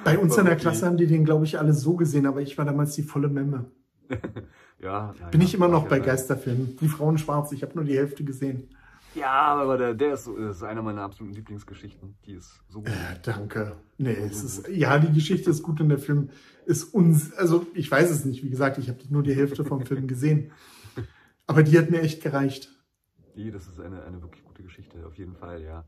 [0.05, 2.57] Bei uns in der Klasse haben die den, glaube ich, alle so gesehen, aber ich
[2.57, 3.67] war damals die volle Memme.
[4.79, 6.05] ja, naja, Bin ich immer noch bei ja.
[6.05, 6.77] Geisterfilmen.
[6.77, 8.69] Die Frauen schwarz, ich habe nur die Hälfte gesehen.
[9.15, 12.17] Ja, aber der, der ist, ist eine meiner absoluten Lieblingsgeschichten.
[12.27, 12.89] Die ist so gut.
[12.89, 13.77] Äh, danke.
[13.97, 16.29] Nee, es ist, ja, die Geschichte ist gut und der Film
[16.67, 19.87] ist uns, also ich weiß es nicht, wie gesagt, ich habe nur die Hälfte vom
[19.87, 20.53] Film gesehen.
[21.47, 22.71] Aber die hat mir echt gereicht.
[23.37, 25.85] Die, das ist eine, eine wirklich gute Geschichte, auf jeden Fall, ja.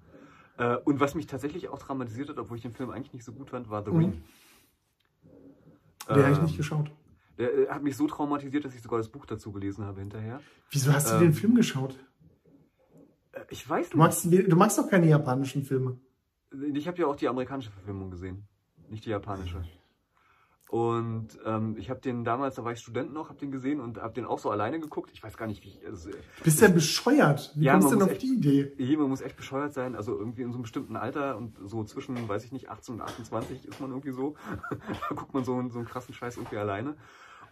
[0.57, 3.33] Äh, und was mich tatsächlich auch traumatisiert hat, obwohl ich den Film eigentlich nicht so
[3.33, 3.99] gut fand, war The Mhm.
[3.99, 4.23] Ring.
[6.09, 6.91] Den habe ich Ähm, nicht geschaut.
[7.39, 10.41] Der äh, hat mich so traumatisiert, dass ich sogar das Buch dazu gelesen habe hinterher.
[10.71, 11.97] Wieso hast du ähm, den Film geschaut?
[13.33, 14.05] Äh, Ich weiß Du nicht.
[14.05, 15.99] magst, du magst doch keine japanischen Filme.
[16.73, 18.47] Ich habe ja auch die amerikanische Verfilmung gesehen,
[18.89, 19.63] nicht die japanische.
[20.71, 23.97] Und ähm, ich habe den damals, da war ich Student noch, habe den gesehen und
[24.03, 25.11] habe den auch so alleine geguckt.
[25.15, 25.87] Ich weiß gar nicht, wie ich.
[25.87, 27.53] Also, Du bist ja bescheuert.
[27.55, 28.73] Wie Ja, kommst du man denn auf die Idee?
[28.77, 32.29] jemand muss echt bescheuert sein, also irgendwie in so einem bestimmten Alter und so zwischen,
[32.29, 34.37] weiß ich nicht, 18 und 28 ist man irgendwie so.
[34.71, 36.97] da guckt man so, so einen krassen Scheiß irgendwie alleine.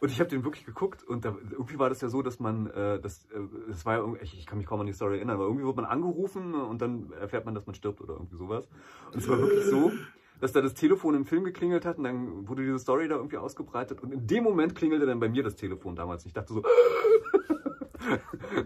[0.00, 2.66] Und ich habe den wirklich geguckt und da, irgendwie war das ja so, dass man,
[2.68, 5.36] äh, das, äh, das war ja ich, ich kann mich kaum an die Story erinnern,
[5.36, 8.68] aber irgendwie wird man angerufen und dann erfährt man, dass man stirbt oder irgendwie sowas.
[9.12, 9.92] Und es war wirklich so,
[10.40, 13.38] dass da das Telefon im Film geklingelt hat und dann wurde diese Story da irgendwie
[13.38, 16.24] ausgebreitet und in dem Moment klingelte dann bei mir das Telefon damals.
[16.24, 16.62] Und ich dachte so,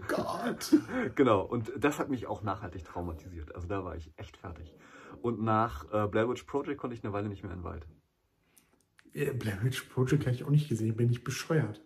[0.07, 0.75] Gott.
[1.15, 3.55] Genau, und das hat mich auch nachhaltig traumatisiert.
[3.55, 4.75] Also da war ich echt fertig.
[5.21, 7.87] Und nach äh, Blair Witch Project konnte ich eine Weile nicht mehr in den Wald.
[9.13, 10.95] Äh, Blair Witch Project habe ich auch nicht gesehen.
[10.95, 11.81] Bin ich bescheuert.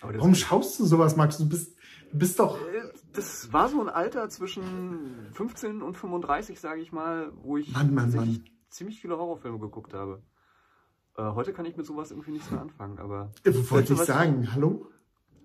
[0.00, 1.38] Warum schaust du sowas, Max?
[1.38, 1.76] Du bist,
[2.12, 2.56] du bist doch.
[2.60, 7.72] Äh, das war so ein Alter zwischen 15 und 35, sage ich mal, wo ich
[7.72, 8.44] Mann, Mann, Mann.
[8.68, 10.22] ziemlich viele Horrorfilme geguckt habe.
[11.16, 14.52] Äh, heute kann ich mit sowas irgendwie nichts mehr anfangen, aber Äh, Wollte ich sagen.
[14.54, 14.86] Hallo?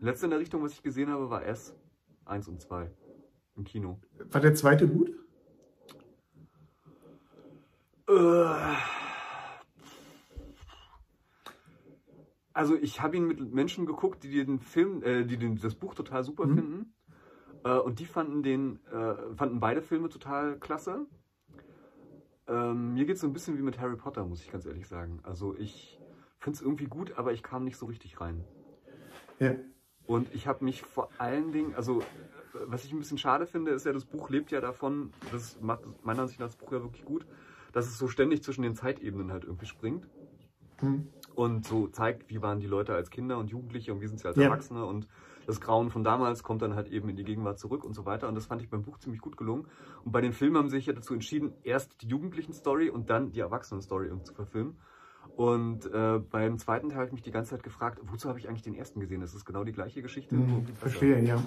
[0.02, 1.74] letzte in der Richtung, was ich gesehen habe, war S
[2.26, 2.92] 1 und 2
[3.56, 4.00] im Kino.
[4.32, 5.10] War der zweite gut?
[8.08, 8.74] Äh,
[12.54, 15.96] Also ich habe ihn mit Menschen geguckt, die den Film, äh, die den, das Buch
[15.96, 16.56] total super Mhm.
[16.56, 16.94] finden.
[17.64, 21.08] Äh, und die fanden den, äh, fanden beide Filme total klasse.
[22.48, 24.88] Ähm, mir geht es so ein bisschen wie mit Harry Potter, muss ich ganz ehrlich
[24.88, 25.20] sagen.
[25.24, 26.00] Also ich
[26.40, 28.44] finde es irgendwie gut, aber ich kam nicht so richtig rein.
[29.40, 29.56] Ja.
[30.06, 32.04] Und ich habe mich vor allen Dingen, also
[32.66, 35.82] was ich ein bisschen schade finde, ist ja, das Buch lebt ja davon, das macht
[36.04, 37.26] meiner Ansicht nach das Buch ja wirklich gut,
[37.72, 40.08] dass es so ständig zwischen den Zeitebenen halt irgendwie springt
[40.80, 41.08] Hm.
[41.36, 44.28] Und so zeigt, wie waren die Leute als Kinder und Jugendliche und wie sind sie
[44.28, 44.46] als Ja.
[44.46, 45.08] Erwachsene und
[45.46, 48.28] das Grauen von damals kommt dann halt eben in die Gegenwart zurück und so weiter
[48.30, 49.68] und das fand ich beim Buch ziemlich gut gelungen
[50.06, 53.32] und bei den Filmen haben sie sich ja dazu entschieden, erst die Jugendlichen-Story und dann
[53.32, 54.78] die Erwachsenen-Story zu verfilmen
[55.36, 58.48] und äh, beim zweiten Teil habe ich mich die ganze Zeit gefragt, wozu habe ich
[58.48, 59.22] eigentlich den ersten gesehen?
[59.22, 60.36] Das ist genau die gleiche Geschichte.
[60.36, 60.48] Hm.
[60.48, 60.88] irgendwie besser.
[60.90, 61.44] Verstehe, ja.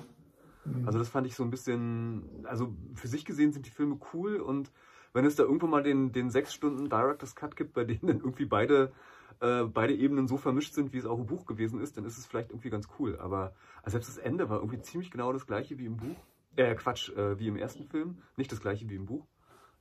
[0.65, 0.87] Hm.
[0.87, 4.37] Also das fand ich so ein bisschen, also für sich gesehen sind die Filme cool
[4.37, 4.73] und
[5.13, 8.19] wenn es da irgendwo mal den, den sechs Stunden Director's Cut gibt, bei denen dann
[8.19, 8.93] irgendwie beide,
[9.41, 12.19] äh, beide Ebenen so vermischt sind, wie es auch im Buch gewesen ist, dann ist
[12.19, 13.19] es vielleicht irgendwie ganz cool.
[13.19, 16.17] Aber also selbst das Ende war irgendwie ziemlich genau das gleiche wie im Buch.
[16.57, 18.19] Äh, Quatsch, äh, wie im ersten Film.
[18.37, 19.27] Nicht das gleiche wie im Buch.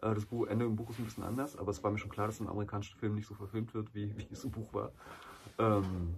[0.02, 2.12] Äh, das Buch, Ende im Buch ist ein bisschen anders, aber es war mir schon
[2.12, 4.92] klar, dass ein amerikanischer Film nicht so verfilmt wird, wie, wie es im Buch war.
[5.58, 6.16] Ähm,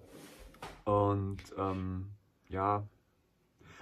[0.86, 2.08] und ähm,
[2.50, 2.88] ja,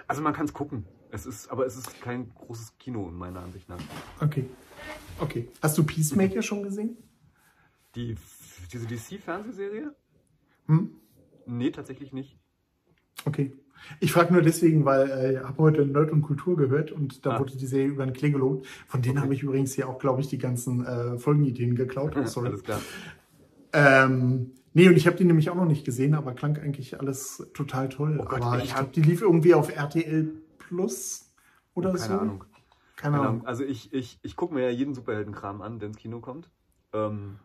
[0.08, 0.86] also man kann es gucken.
[1.12, 3.80] Es ist, aber es ist kein großes Kino in meiner Ansicht nach.
[4.20, 4.50] Okay.
[5.20, 5.50] Okay.
[5.62, 6.98] Hast du Peacemaker schon gesehen?
[7.96, 8.15] Die,
[8.72, 9.94] diese DC-Fernsehserie?
[10.68, 10.91] Hm?
[11.46, 12.38] Nee, tatsächlich nicht.
[13.26, 13.54] Okay.
[14.00, 17.32] Ich frage nur deswegen, weil äh, ich habe heute Nerd und Kultur gehört und da
[17.36, 17.39] Ah.
[17.39, 18.65] wurde die Serie über den Klee gelobt.
[18.88, 19.24] Von denen Okay.
[19.26, 22.15] habe ich übrigens hier auch, glaube ich, die ganzen äh, Folgenideen geklaut.
[22.15, 22.48] Oh, sorry.
[22.48, 22.82] Alles klar.
[23.74, 27.46] Ähm, nee, und ich habe die nämlich auch noch nicht gesehen, aber klang eigentlich alles
[27.54, 28.18] total toll.
[28.22, 31.32] Oh Gott, aber ich glaube, die lief irgendwie auf RTL Plus
[31.74, 32.13] oder Keine so.
[32.13, 32.39] Ahnung.
[32.39, 32.52] Keine
[32.96, 33.28] Keine Ahnung.
[33.28, 33.48] Ahnung.
[33.48, 36.50] Also ich, ich, ich gucke mir ja jeden Superheldenkram an, der ins Kino kommt.
[36.94, 37.36] Ähm,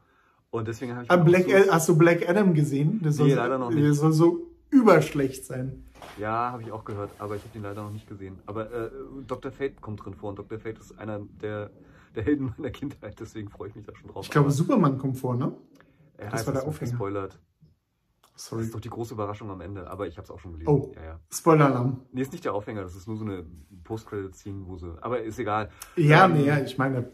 [0.50, 1.10] und deswegen habe ich...
[1.10, 3.00] Ah, Black, so- hast du Black Adam gesehen?
[3.02, 3.94] Der soll, Nee, leider noch Der nicht.
[3.98, 5.84] soll so überschlecht sein.
[6.18, 8.38] Ja, habe ich auch gehört, aber ich habe den leider noch nicht gesehen.
[8.46, 8.90] Aber äh,
[9.26, 9.52] Dr.
[9.52, 10.58] Fate kommt drin vor und Dr.
[10.58, 11.70] Fate ist einer der,
[12.14, 14.24] der Helden meiner Kindheit, deswegen freue ich mich da schon drauf.
[14.24, 15.52] Ich glaube, Aber Superman kommt vor, ne?
[16.16, 16.90] er das hat war der Aufhänger.
[16.92, 17.38] gespoilert.
[18.34, 18.62] Das Sorry.
[18.62, 20.70] ist doch die große Überraschung am Ende, aber ich habe es auch schon gelesen.
[20.70, 20.92] Oh.
[20.96, 21.20] Ja, ja.
[21.30, 22.00] Spoiler-Alarm.
[22.12, 23.44] Nee, ist nicht der Aufhänger, das ist nur so eine
[23.84, 24.96] Post-Credit-Scene, wo sie.
[25.02, 25.68] Aber ist egal.
[25.96, 27.10] Ja, Ähm, nee, ja, ich meine,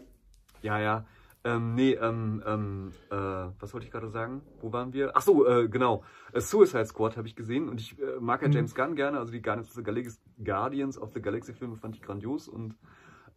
[0.61, 1.05] Ja, ja.
[1.43, 3.15] Ähm, nee, ähm, ähm, äh,
[3.59, 4.41] was wollte ich gerade sagen?
[4.59, 5.15] Wo waren wir?
[5.15, 6.03] Ach so, äh, genau.
[6.33, 8.53] Äh, Suicide Squad habe ich gesehen und ich äh, mag ja Mhm.
[8.53, 9.19] James Gunn gerne.
[9.19, 12.75] Also die Guardians of the Galaxy, Guardians of the Galaxy Filme fand ich grandios und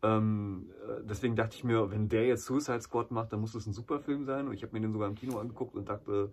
[0.02, 3.66] ähm, äh, deswegen dachte ich mir, wenn der jetzt Suicide Squad macht, dann muss das
[3.66, 4.48] ein super Film sein.
[4.48, 6.32] Und ich habe mir den sogar im Kino angeguckt und dachte,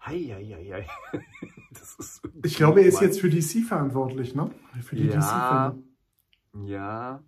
[0.00, 1.18] hei, hei, hei, hei.
[1.70, 4.50] das ist ich glaube, er ist jetzt für DC verantwortlich, ne?
[4.82, 5.70] Für die Ja.
[5.72, 6.68] DC-Filme.
[6.68, 7.22] Ja.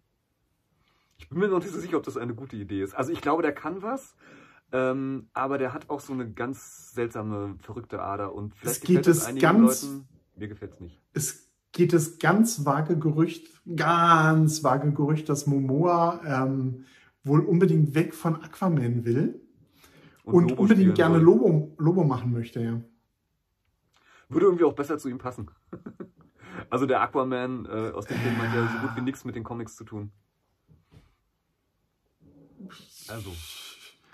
[1.20, 2.94] Ich bin mir noch nicht so sicher, ob das eine gute Idee ist.
[2.94, 4.16] Also ich glaube, der kann was,
[4.72, 9.06] ähm, aber der hat auch so eine ganz seltsame, verrückte Ader und vielleicht Es geht
[9.06, 10.08] es einigen ganz- Leuten.
[10.36, 10.98] Mir gefällt es nicht.
[11.12, 16.86] Es geht das ganz vage Gerücht, ganz vage Gerücht, dass Momoa ähm,
[17.22, 19.40] wohl unbedingt weg von Aquaman will
[20.24, 21.24] und, Lobo unbedingt gerne soll.
[21.24, 22.80] Lobo, Lobo machen möchte, ja.
[24.30, 25.50] Würde irgendwie auch besser zu ihm passen.
[26.70, 29.44] also der Aquaman äh, aus dem Film hat ja so gut wie nichts mit den
[29.44, 30.12] Comics zu tun.
[33.08, 33.32] Also,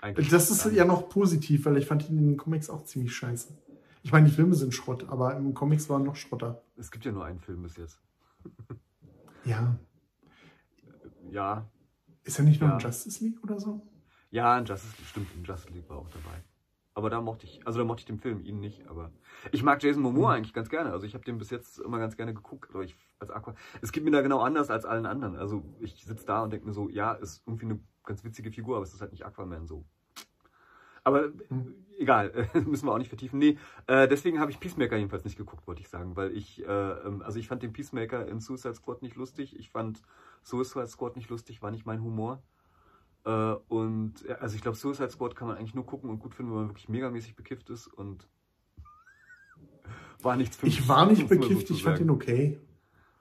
[0.01, 0.29] eigentlich.
[0.29, 3.49] Das ist ja noch positiv, weil ich fand ihn in den Comics auch ziemlich scheiße.
[4.03, 6.61] Ich meine, die Filme sind Schrott, aber im Comics waren noch Schrotter.
[6.77, 7.99] Es gibt ja nur einen Film bis jetzt.
[9.43, 9.77] Ja.
[11.29, 11.67] Ja,
[12.23, 12.73] Ist er nicht noch Ja.
[12.75, 13.81] in Justice League oder so?
[14.31, 16.43] Ja, in Justice League, stimmt, in Justice League war auch dabei.
[16.93, 19.11] Aber da mochte ich, also da mochte ich den Film, ihn nicht, aber
[19.51, 20.37] ich mag Jason Momoa Mhm.
[20.37, 20.91] eigentlich ganz gerne.
[20.91, 23.55] Also ich habe den bis jetzt immer ganz gerne geguckt, aber ich als Aqua.
[23.81, 25.35] Es geht mir da genau anders als allen anderen.
[25.35, 28.77] Also ich sitze da und denke mir so, ja, ist irgendwie eine ganz witzige Figur,
[28.77, 29.85] aber es ist halt nicht Aquaman so.
[31.03, 31.75] Aber Mhm.
[31.99, 32.31] egal,
[32.65, 33.39] müssen wir auch nicht vertiefen.
[33.39, 36.65] Nee, äh, deswegen habe ich Peacemaker jedenfalls nicht geguckt, wollte ich sagen, weil ich, äh,
[36.71, 39.57] ähm, also ich fand den Peacemaker in Suicide Squad nicht lustig.
[39.57, 40.01] Ich fand
[40.43, 42.41] Suicide Squad nicht lustig, war nicht mein Humor.
[43.25, 43.29] Äh,
[43.69, 46.59] und also ich glaube, Suicide Squad kann man eigentlich nur gucken und gut finden, wenn
[46.59, 48.27] man wirklich megamäßig bekifft ist und
[50.21, 50.79] war nichts für mich.
[50.79, 52.59] Ich war nicht bekifft, ich fand ihn okay.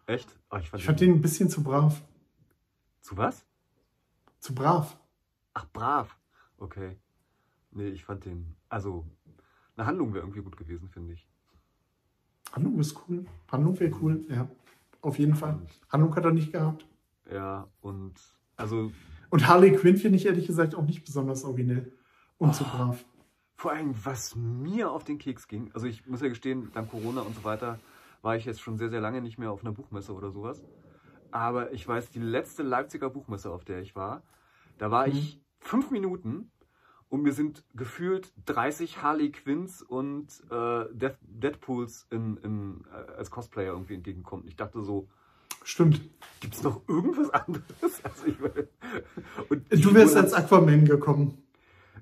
[0.07, 0.37] Echt?
[0.49, 2.01] Ah, ich fand, Ich fand ihn ein bisschen zu brav.
[3.01, 3.45] Zu was?
[4.47, 4.97] Zu brav.
[5.55, 6.17] Ach, brav.
[6.59, 6.97] Okay.
[7.73, 8.55] Nee, ich fand den.
[8.69, 9.05] Also,
[9.77, 11.27] eine Handlung wäre irgendwie gut gewesen, finde ich.
[12.53, 13.25] Handlung ist cool.
[13.51, 14.49] Handlung wäre cool, ja.
[15.01, 15.55] Auf jeden Fall.
[15.55, 16.87] Und, Handlung hat er nicht gehabt.
[17.29, 18.15] ja, und
[18.57, 18.93] also
[19.31, 21.93] Und Harley Quinn finde ich ehrlich gesagt auch nicht besonders originell.
[22.39, 22.69] Und zu Oh.
[22.69, 23.05] brav.
[23.57, 27.23] Vor allem, was mir auf den Keks ging, also ich muss ja gestehen, dank Corona
[27.23, 27.81] und so weiter,
[28.23, 30.63] war ich jetzt schon sehr, sehr lange nicht mehr auf einer Buchmesse oder sowas.
[31.33, 34.23] Aber ich weiß, die letzte Leipziger Buchmesse, auf der ich war,
[34.79, 35.13] da war Mhm.
[35.13, 36.51] ich fünf Minuten
[37.09, 43.31] und mir sind gefühlt 30 Harley Quinns und äh, Death, Deadpools in, in, äh, als
[43.31, 44.47] Cosplayer irgendwie entgegenkommen.
[44.49, 45.09] Ich dachte so,
[45.63, 46.01] Stimmt.
[46.41, 47.65] gibt es noch irgendwas anderes?
[48.05, 48.27] Also,
[49.73, 51.43] die Du wärst als Aquaman gekommen.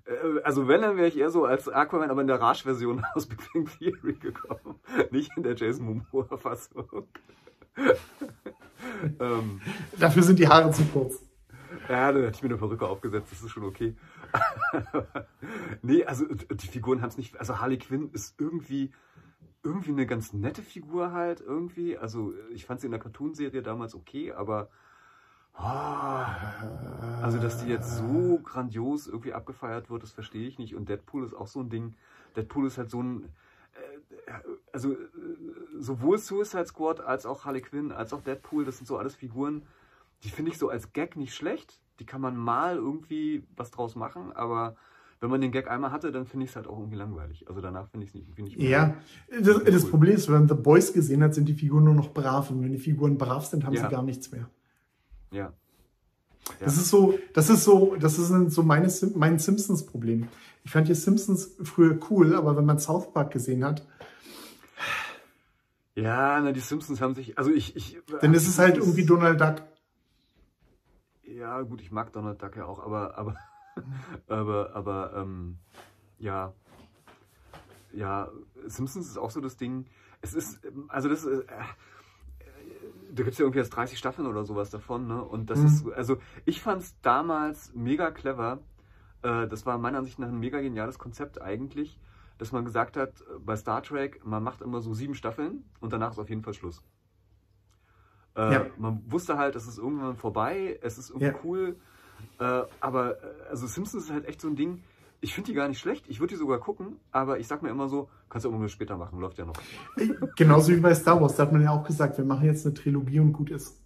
[0.04, 3.26] äh, Also wenn, dann wäre ich eher so als Aquaman, aber in der Rage-Version aus
[3.26, 4.78] Big Bang Theory gekommen.
[5.10, 7.06] Nicht in der Jason Momoa-Fassung.
[9.20, 9.60] ähm,
[9.98, 11.20] Dafür sind die Haare zu kurz.
[11.88, 13.94] Ja, dann hätte ich mir eine Perücke aufgesetzt, das ist schon okay.
[15.82, 17.38] nee, also die Figuren haben es nicht.
[17.38, 18.92] Also Harley Quinn ist irgendwie,
[19.62, 21.96] irgendwie eine ganz nette Figur halt, irgendwie.
[21.98, 24.68] Also ich fand sie in der Cartoonserie damals okay, aber.
[25.54, 26.36] ah,
[27.22, 30.74] Also, dass die jetzt so grandios irgendwie abgefeiert wird, das verstehe ich nicht.
[30.74, 31.94] Und Deadpool ist auch so ein Ding.
[32.36, 33.24] Deadpool ist halt so ein.
[33.74, 34.32] äh,
[34.72, 34.96] Also, äh,
[35.78, 39.62] sowohl Suicide Squad als auch Harley Quinn, als auch Deadpool, das sind so alles Figuren,
[40.24, 41.80] die finde ich so als Gag nicht schlecht.
[42.00, 44.76] die kann man mal irgendwie was draus machen, aber
[45.20, 47.48] wenn man den Gag einmal hatte, dann finde ich es halt auch irgendwie langweilig.
[47.48, 48.68] Also danach finde ich es nicht, nicht mehr.
[48.68, 48.94] Ja,
[49.40, 49.90] das, das cool.
[49.90, 52.50] Problem ist, wenn man The Boys gesehen hat, sind die Figuren nur noch brav.
[52.50, 53.84] Und wenn die Figuren brav sind, haben ja.
[53.84, 54.50] sie gar nichts mehr.
[55.30, 55.44] Ja.
[55.44, 55.52] Ja.
[56.60, 60.28] Das ist so, das ist so, das ist so meine, mein Simpsons-Problem.
[60.62, 63.86] Ich fand die Simpsons früher cool, aber wenn man South Park gesehen hat.
[65.94, 67.98] Ja, na, die Simpsons haben sich, also ich, ich.
[68.20, 69.62] Denn es ist halt irgendwie Donald Duck.
[71.34, 73.36] Ja, gut, ich mag Donald Duck ja auch, aber, aber,
[74.28, 75.58] aber, aber, ähm,
[76.18, 76.52] ja,
[77.92, 78.30] ja,
[78.66, 79.86] Simpsons ist auch so das Ding.
[80.20, 81.56] Es ist, also das ist, äh,
[83.10, 85.22] da gibt es ja irgendwie jetzt 30 Staffeln oder sowas davon, ne?
[85.24, 85.66] Und das mhm.
[85.66, 88.60] ist, also ich fand es damals mega clever.
[89.22, 91.98] Äh, das war meiner Ansicht nach ein mega geniales Konzept eigentlich,
[92.38, 96.12] dass man gesagt hat, bei Star Trek, man macht immer so sieben Staffeln und danach
[96.12, 96.84] ist auf jeden Fall Schluss.
[98.36, 98.66] Äh, ja.
[98.78, 101.34] Man wusste halt, es ist irgendwann vorbei, es ist irgendwie ja.
[101.44, 101.76] cool.
[102.38, 104.82] Äh, aber äh, also Simpsons ist halt echt so ein Ding,
[105.20, 106.04] ich finde die gar nicht schlecht.
[106.08, 108.98] Ich würde die sogar gucken, aber ich sag mir immer so, kannst du irgendwann später
[108.98, 109.54] machen, läuft ja noch.
[110.36, 112.74] Genauso wie bei Star Wars, da hat man ja auch gesagt, wir machen jetzt eine
[112.74, 113.80] Trilogie und gut ist.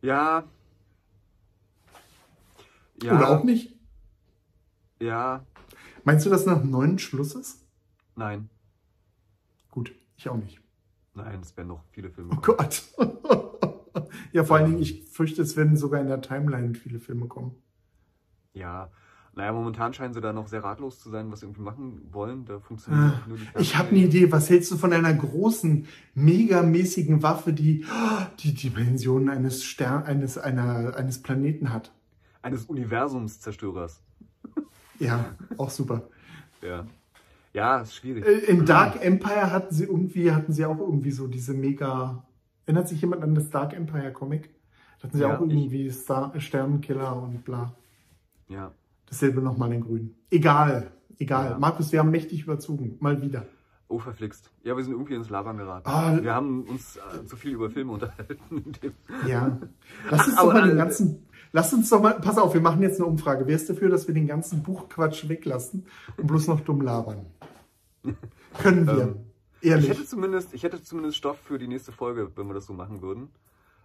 [0.00, 0.44] Ja.
[3.02, 3.16] ja.
[3.16, 3.76] Oder auch nicht?
[5.00, 5.44] Ja.
[6.04, 7.66] Meinst du, dass nach neun Schluss ist?
[8.14, 8.48] Nein.
[9.70, 10.60] Gut, ich auch nicht.
[11.12, 12.34] Nein, es werden noch viele Filme.
[12.34, 12.84] Oh Gott.
[14.32, 17.54] ja, vor allen Dingen, ich fürchte, es werden sogar in der Timeline viele Filme kommen.
[18.52, 18.90] Ja,
[19.36, 22.46] naja, momentan scheinen sie da noch sehr ratlos zu sein, was sie irgendwie machen wollen.
[22.46, 24.32] Da funktioniert ah, nur die Ich habe eine Idee.
[24.32, 27.84] Was hältst du von einer großen, megamäßigen Waffe, die
[28.38, 31.92] die Dimensionen eines Stern, eines, einer, eines Planeten hat?
[32.42, 34.02] Eines Universumszerstörers.
[34.98, 36.08] Ja, auch super.
[36.62, 36.86] ja.
[37.52, 38.24] Ja, ist schwierig.
[38.24, 42.24] Äh, in Dark Empire hatten sie irgendwie, hatten sie auch irgendwie so diese mega.
[42.66, 44.50] Erinnert sich jemand an das Dark Empire Comic?
[44.98, 47.76] Da hatten sie ja, auch irgendwie Star Sternenkiller und bla.
[48.48, 48.72] Ja.
[49.06, 50.16] Dasselbe nochmal in Grün.
[50.30, 51.52] Egal, egal.
[51.52, 51.58] Ja.
[51.58, 52.96] Markus, wir haben mächtig überzogen.
[52.98, 53.46] Mal wieder.
[53.88, 54.50] Oh, verflixt.
[54.64, 55.88] Ja, wir sind irgendwie ins Labern geraten.
[55.88, 58.72] Ah, wir haben uns äh, zu viel über Filme unterhalten.
[59.28, 59.58] ja.
[60.10, 61.28] Lass uns Ach, doch mal den ganzen.
[61.52, 62.14] Lass uns doch mal.
[62.20, 63.46] Pass auf, wir machen jetzt eine Umfrage.
[63.46, 65.86] Wer ist dafür, dass wir den ganzen Buchquatsch weglassen
[66.16, 67.26] und bloß noch dumm labern?
[68.58, 69.02] Können wir.
[69.02, 69.16] Ähm,
[69.66, 69.90] Ehrlich.
[69.90, 72.72] Ich hätte, zumindest, ich hätte zumindest Stoff für die nächste Folge, wenn wir das so
[72.72, 73.28] machen würden.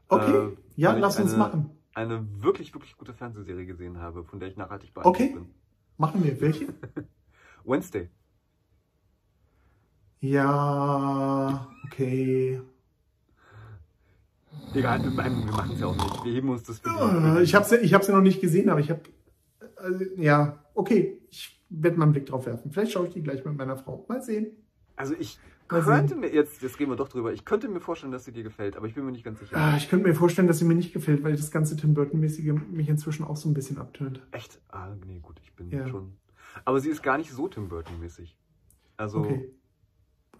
[0.08, 0.48] Okay.
[0.48, 4.58] Äh, ja, lass uns machen eine wirklich, wirklich gute Fernsehserie gesehen habe, von der ich
[4.58, 5.34] nachhaltig beeindruckt okay.
[5.34, 5.48] bin.
[5.98, 6.40] Machen wir.
[6.40, 6.68] Welche?
[7.66, 8.10] Wednesday.
[10.20, 12.62] Ja, okay.
[14.74, 16.24] Egal, wir, machen es ja auch nicht.
[16.24, 18.90] Wir heben uns das für Ich habe sie, ich sie noch nicht gesehen, aber ich
[18.90, 19.02] habe.
[19.76, 21.20] Also, ja, okay.
[21.30, 22.72] Ich werde mal einen Blick drauf werfen.
[22.72, 24.06] Vielleicht schaue ich die gleich mit meiner Frau.
[24.08, 24.48] Mal sehen.
[24.96, 25.40] Also ich
[25.80, 28.44] könnte mir, jetzt, jetzt reden wir doch drüber, ich könnte mir vorstellen, dass sie dir
[28.44, 29.56] gefällt, aber ich bin mir nicht ganz sicher.
[29.58, 32.54] Ah, ich könnte mir vorstellen, dass sie mir nicht gefällt, weil das ganze Tim Burton-mäßige
[32.70, 34.22] mich inzwischen auch so ein bisschen abtönt.
[34.32, 34.62] Echt?
[34.70, 35.88] Ah, nee, gut, ich bin ja.
[35.88, 36.18] schon.
[36.66, 38.38] Aber sie ist gar nicht so Tim Burton-mäßig.
[38.98, 39.52] Also, okay.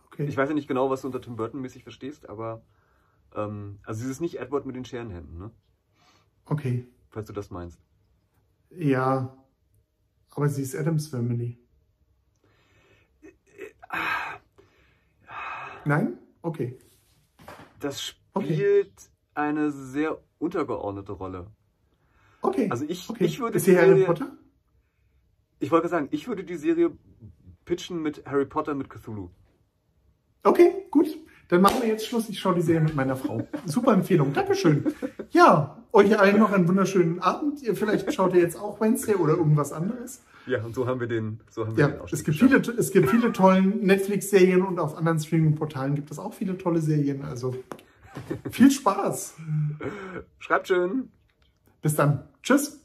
[0.08, 0.26] Okay.
[0.26, 2.64] ich weiß ja nicht genau, was du unter Tim Burton-mäßig verstehst, aber
[3.36, 5.52] ähm, also sie ist nicht Edward mit den Scherenhänden, ne?
[6.46, 6.88] Okay.
[7.10, 7.80] Falls du das meinst.
[8.70, 9.38] Ja,
[10.32, 11.58] aber sie ist Adams Family.
[15.86, 16.18] Nein?
[16.42, 16.78] Okay.
[17.80, 19.10] Das spielt okay.
[19.34, 21.48] eine sehr untergeordnete Rolle.
[22.42, 22.68] Okay.
[22.70, 23.26] Also ich, okay.
[23.26, 24.32] ich würde Ist hier Harry Potter?
[25.60, 26.92] Ich wollte sagen, ich würde die Serie
[27.66, 29.30] pitchen mit Harry Potter mit Cthulhu.
[30.44, 31.08] Okay, gut.
[31.50, 32.30] Dann machen wir jetzt Schluss.
[32.30, 33.48] Ich schaue die Serie mit meiner Frau.
[33.66, 34.34] Super Empfehlung.
[34.34, 34.94] Dankeschön.
[35.32, 37.62] Ja, euch allen noch einen wunderschönen Abend.
[37.62, 40.24] Ihr vielleicht schaut ihr jetzt auch Wednesday oder irgendwas anderes.
[40.48, 42.92] Ja, und so haben wir den, so haben wir ja, den es gibt viele, Es
[42.92, 47.24] gibt viele tolle Netflix-Serien und auf anderen Streaming-Portalen gibt es auch viele tolle Serien.
[47.24, 47.56] Also
[48.52, 49.36] viel Spaß.
[50.40, 51.10] Schreibt schön.
[51.82, 52.28] Bis dann.
[52.44, 52.81] Tschüss.